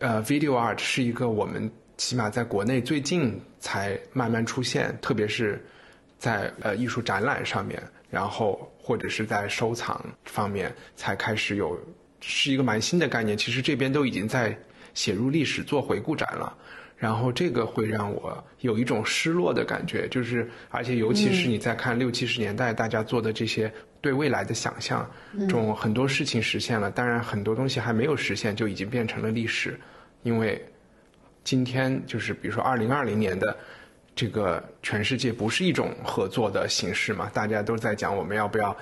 [0.00, 5.64] 呃，video art 是一个我们起码在国内最近才慢慢出现，特别是
[6.24, 11.78] 在呃艺术展览上面，然后或者是在收藏方面才开始有，
[12.20, 13.36] 是一个蛮新的概念。
[13.36, 14.56] 其实这边都已经在
[14.94, 16.56] 写入历史做回顾展了。
[16.96, 23.70] 然后这个会让我有一种失落的感觉，就是而且尤其是你在看六七十年代大家做的这些
[24.00, 25.06] 对未来的想象，
[25.40, 29.78] 这种很多事情实现了，当然很多东西还没有实现就已经变成了历史，
[30.22, 30.64] 因为
[31.42, 33.54] 今天就是比如说二零二零年的
[34.14, 38.76] 这个全世界不是一种合作的形式嘛，大家都在讲我们要不要，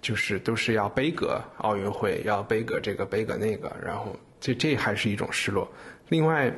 [0.00, 5.70] 就是都是要杯葛奥运会，要杯葛这个杯葛那个，然后这这还是一种失落。
[6.08, 6.52] 另外。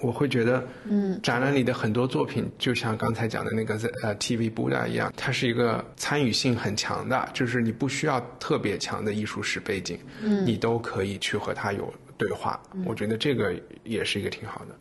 [0.00, 12.62] 我会觉得，嗯，展览里的很多作品，就像刚才讲的那个呃 TV Buddha 一样，它是一个参与性很强的，就是你不需要特别强的艺术史背景，嗯，你都可以去和他有对话。
[12.86, 14.76] 我觉得这个也是一个挺好的。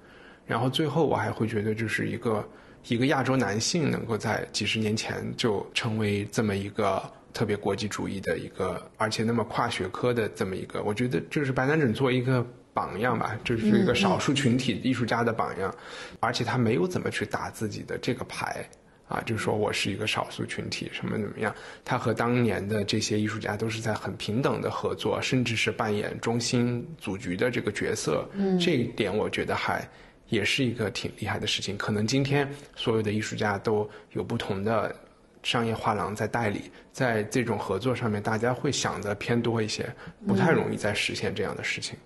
[0.47, 2.49] 然后最后我还会觉得，就是一个
[2.87, 12.43] 一个亚洲男性能够在几十年前就成为这么一个特别国际主义的一个，而且那么跨学科的这么一个，我觉得就是白南准做一个。
[12.77, 15.73] 榜样吧，就是一个少数群体艺术家的榜样，
[16.19, 18.63] 而且他没有怎么去打自己的这个牌
[19.07, 21.51] 啊，就是说我是一个少数群体，什么怎么样？
[21.83, 28.29] 他和当年的这些艺术家都是在很平等的合作，甚至是扮演中心组局的这个角色。
[28.33, 29.83] 嗯，这一点我觉得还
[30.29, 31.77] 也是一个挺厉害的事情。
[31.77, 34.95] 可能今天所有的艺术家都有不同的
[35.43, 39.85] 商业画廊在代理，在这种合作上面，大家会想的偏多一些，
[40.27, 41.97] 不太容易再实现这样的事情。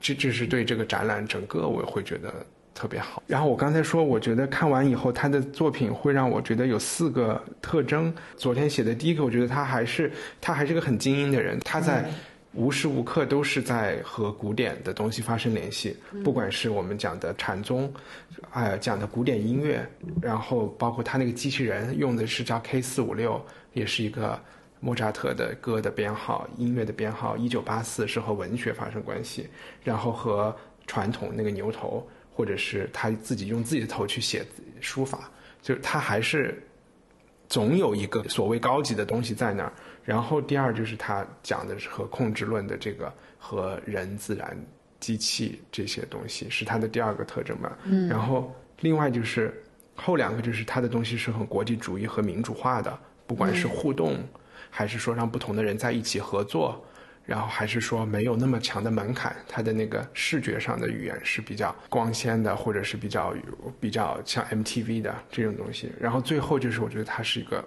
[0.00, 2.44] 这这是对这个展览整个我会觉得
[2.74, 3.22] 特别好。
[3.28, 8.12] 然后我刚才说，我觉得看完以后，他的作品会让我觉得有四个特征。
[8.36, 10.10] 昨天写的第一个，我觉得他还是
[10.40, 12.10] 他还是个很精英的人，他在
[12.54, 17.92] 无时无刻都是在和古典的东西发生联系，不管是我们讲的禅宗，
[18.50, 19.86] 哎、讲的古典音乐，
[20.20, 24.38] 然后包括他那个机器人用的是叫 K 四五六，也是一个。
[24.84, 29.48] 莫扎特的歌的编号、音乐的编号，一九八四是和文学发生关系，
[29.84, 30.52] 然后和
[30.88, 34.44] 传统那个牛头，或者是他自己用自己的头去写
[34.80, 35.30] 书法，
[35.62, 36.60] 就是他还是
[37.48, 39.72] 总有一个所谓高级的东西在那儿。
[40.04, 44.56] 然后第二就是他讲的是和控制论的这个和人、自然、
[45.00, 47.76] 机器这些东西是他的第二个特征吧。
[47.84, 48.08] 嗯。
[48.08, 49.62] 然后另外就是
[49.94, 54.18] 后两个就是他的东西是很国际主义和民主化的，不管是互动。
[54.74, 56.82] 还是说让不同的人在一起合作，
[57.26, 63.34] 然后还是说没有那么强的门槛，它的那个视觉上的语言是比较光鲜的，或者是比较
[63.78, 65.92] 比较像 MTV 的这种东西。
[66.00, 67.62] 然后最后就是我觉得它是一个，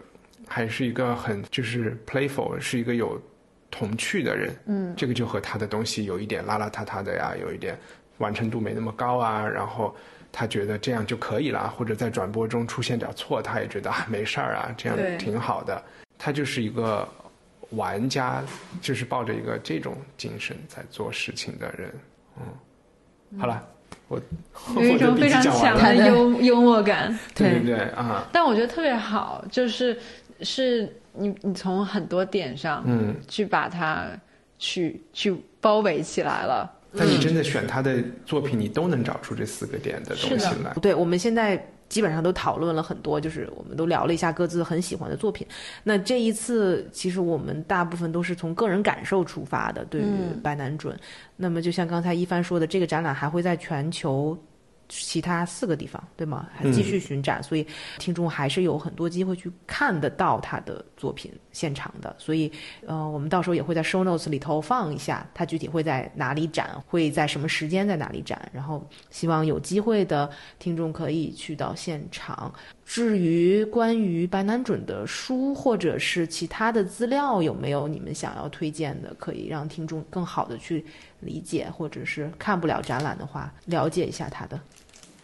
[0.47, 3.21] 还是一个很就是 playful，是一个有
[3.71, 7.77] 童趣的人，嗯，这个就和他的东西有一点邋邋遢遢的呀，有一点
[8.19, 9.95] 完成度没那么高啊，然后
[10.31, 15.83] 他觉得这样就可以了，或者在转播中出现点错，他也觉得啊没事儿啊，这样挺好的。
[16.17, 17.07] 他就是一个
[17.71, 18.41] 玩家，
[18.81, 21.91] 就是抱着一个这种精神在做事情的人。
[22.37, 23.61] 嗯，好了，
[24.07, 24.21] 我
[24.75, 25.83] 有一种非常强了。
[25.83, 27.17] 的幽幽默感。
[27.33, 29.99] 对对对啊，但我觉得特别好，就是
[30.41, 34.07] 是你你从很多点上，嗯，去把它
[34.57, 36.71] 去去包围起来了。
[36.97, 40.73] 但你真的选他的作品，你都能找出这四个点的东西来。
[40.81, 45.45] 对，我们现在基本上都讨论了很多，就是我们都聊了一下各自很喜欢的作品。
[45.83, 50.97] 那这一次，其实我们大部分都是从个人感受出发的，对于嗯白南准。
[51.35, 54.37] 那么就像刚才一帆说的，这个展览还会在全球。
[54.87, 56.47] 其他四个地方，对吗？
[56.53, 57.65] 还继续巡展，所以
[57.97, 62.15] 听众还是有很多机会去看得到他的作品现场的。
[62.19, 62.51] 所以，
[62.85, 68.49] 呃，我们到时候也会在 show notes 里头放一下，他具体会在哪里展，会在什么时间在哪里展。
[68.53, 70.29] 然后，希望有机会的
[70.59, 72.53] 听众可以去到现场。
[72.85, 80.85] 至于关于白南准的书或者是其他的资料，有没有你们想要推荐的，可以让听众更好的去
[81.19, 84.59] 理解，或者是看不了展览的话，了解一下他的。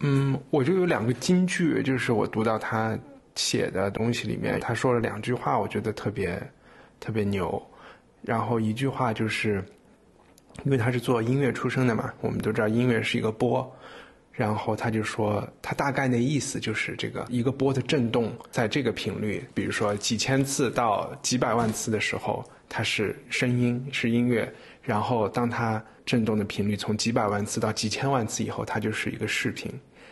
[0.00, 2.98] 嗯，我就有两个金句，就是我读到他
[3.36, 6.42] 写的东西里面，他说了两句话，我觉得特别
[6.98, 7.62] 特别牛。
[8.22, 9.64] 然后一句话就是，
[10.64, 13.72] 因为他是做音乐出身的嘛，我们都知道音乐是一个波。
[14.32, 24.52] 然后他就说，他大概的意思就是，这个一个波的振动，在这个频率，比如说几千次到几百万次的时候，它是声音，是音乐。
[24.82, 29.70] 然后当它振动的频率从几百万次到几千万次以后，它就是一个视频。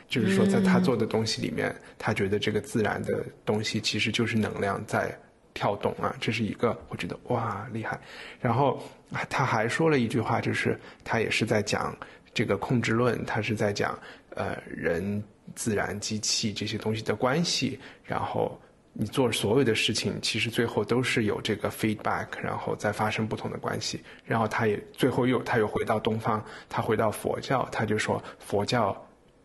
[0.08, 5.16] 就是说，在他做的东西里面，他觉得这个自然的东西其实就是能量在
[5.54, 7.96] 跳动啊，这是一个我觉得哇厉害。
[8.40, 8.82] 然后
[9.28, 11.96] 他还说了一句话，就是他也是在讲
[12.34, 13.98] 这个控制论，它是在讲
[14.34, 15.22] 呃人、
[15.54, 18.60] 自然、机器这些东西的关系，然后。
[18.92, 24.02] 你做所有的事情，其实最后都是有这个 feedback，然后再发生不同的关系。
[24.24, 28.94] 然后他也最后又他又回到东方，他回到佛教，他就说佛教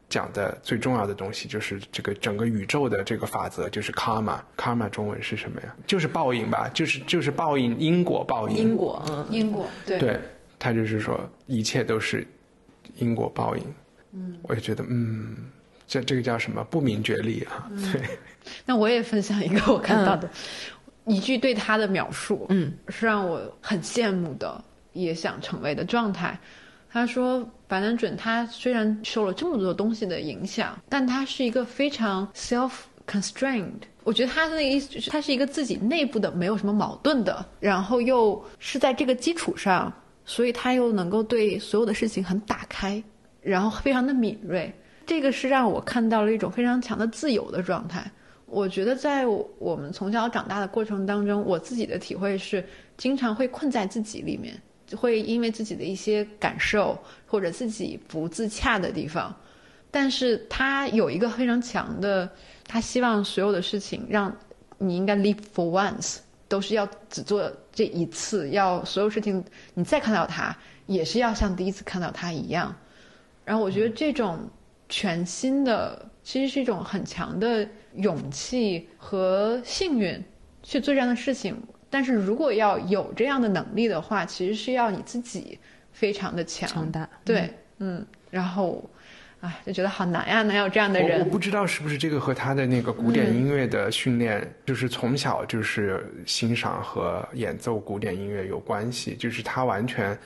[0.10, 4.40] 讲的最重要的东西就是这个整个宇宙的这个法则，就是 karma。
[4.58, 5.76] karma 中文是什么呀？
[5.86, 8.58] 就是报应吧，就是就是报应，因果报应。
[8.58, 10.20] 因果，嗯，因果对对
[10.58, 12.26] 他就是说一切都是
[12.98, 13.64] 因果报应。
[14.14, 15.36] 嗯，我也觉得，嗯，
[15.88, 16.64] 这这个叫什么？
[16.64, 17.70] 不明觉厉啊。
[17.92, 18.18] 对，
[18.66, 20.30] 那我也分享一个我看到的、
[21.06, 24.64] 一句对他的描述，嗯，是让我很羡慕的，
[24.94, 26.40] 也想成为的状态。
[26.90, 32.72] 他说，白南准他虽然受了这么多东西的影响，但他是一个非常 self
[33.06, 33.82] constrained。
[34.06, 39.92] 我觉得他的那个意思就是，他是一个自己内部的没有什么矛盾的，然后又是在这个基础上，
[40.26, 43.02] 所以他又能够对所有的事情很打开，
[43.42, 44.74] 然后非常的敏锐。
[45.06, 48.12] 这个是让我看到了一种非常强的自由的状态。
[48.48, 52.64] 我觉得在我们从小长大的过程当中，我自己的体会是，
[52.98, 54.60] 经常会困在自己里面，
[54.96, 59.36] 会因为自己的一些感受或者自己不自洽的地方，
[59.92, 62.30] 但是他有一个非常强的，
[62.68, 64.36] 他希望所有的事情让
[64.78, 66.18] 你应该 live for once，
[66.48, 69.44] 都是要只做这一次，要所有事情
[69.76, 70.58] 你再看到他，
[70.88, 72.76] 也是要像第一次看到他一样。
[73.44, 74.40] 然后我觉得这种
[74.90, 80.24] 全新的，其实是一种很强的勇气和幸运
[80.64, 81.56] 去做这样的事情。
[81.90, 85.60] 但是如果要有这样的能力的话，其实是要你自己
[85.92, 87.08] 非常的强，强大。
[87.24, 88.84] 对，嗯，然后，
[89.46, 91.26] 哎，就觉得好难呀，能有这样的人我。
[91.26, 99.16] 不知道是不是这个和他的那个古典音乐的训练，就是从小就是欣赏和演奏古典音乐有关系。
[99.16, 100.18] 就是他完全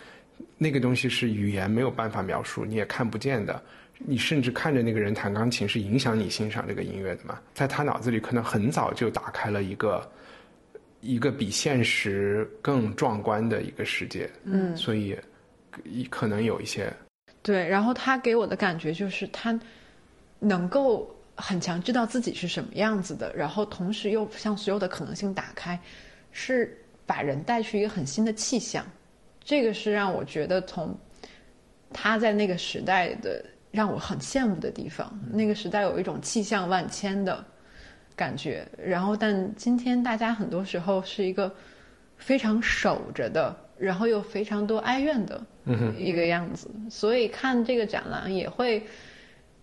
[0.57, 3.61] 那个东西是语言没有办法描述，你也看不见的。
[3.97, 7.37] 你甚至看着那个人弹钢琴是影响你欣赏这个音乐的嘛？
[7.53, 10.09] 在他脑子里可能很早就打开了一个
[11.01, 14.29] 一个比现实更壮观的一个世界。
[14.45, 15.17] 嗯，所以
[16.09, 16.89] 可能有一些
[17.41, 19.57] 对，然后他给我的感觉就是他
[20.39, 25.79] 能够很强知道自己是什么样子的，然后同时又向所有的可能性打开，
[26.31, 28.85] 是把人带去一个很新的气象。
[29.41, 30.95] 这个是让我觉得从
[31.91, 35.17] 他在那个时代的让我很羡慕的地方。
[35.31, 37.43] 那个时代有一种气象万千的
[38.15, 41.51] 感觉，然后但今天大家很多时候是一个
[42.17, 45.41] 非常守着的，然后又非常多哀怨的
[45.97, 46.69] 一个样子。
[46.89, 48.83] 所以看这个展览也会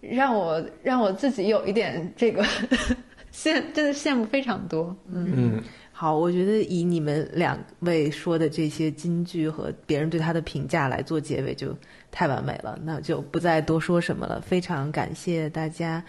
[0.01, 2.43] 让我让我自己有一点这个
[3.33, 4.97] 羡，真的羡慕非常多。
[5.13, 5.63] 嗯，嗯。
[5.99, 11.75] 好，我觉得以你们两位说的这些金句和别人对他的评价来做结尾，就
[12.11, 12.79] 太完美了。
[12.85, 14.39] 那就不再多说什么了。
[14.43, 16.05] 非常感谢大家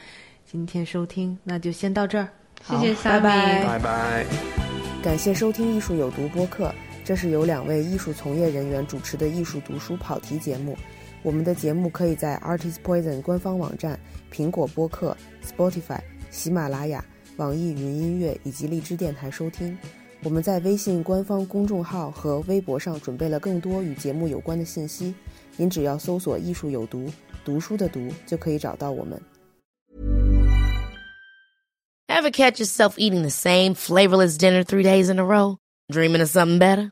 [0.45, 2.27] 今天收听，那就先到这儿。
[2.63, 4.25] 谢谢拜拜，拜拜。
[5.01, 6.73] 感谢收听《艺术有毒》播客，
[7.07, 10.77] 这是由两位艺术从业人员主持的艺术读书跑题节目。
[11.23, 13.97] 我们的节目可以在 Artist Poison 官方网站、
[14.29, 17.01] 苹果播客、Spotify、喜马拉雅。
[17.37, 19.77] 网易云音乐以及荔枝电台收听，
[20.21, 25.15] 我们在微信官方公众号和微博上准备了更多与节目有关的信息，
[25.55, 27.09] 您只要搜索“艺术有毒”，
[27.45, 29.17] 读书的“读”就可以找到我们。
[32.09, 35.55] Ever catch yourself eating the same flavorless dinner three days in a row?
[35.89, 36.91] Dreaming of something better?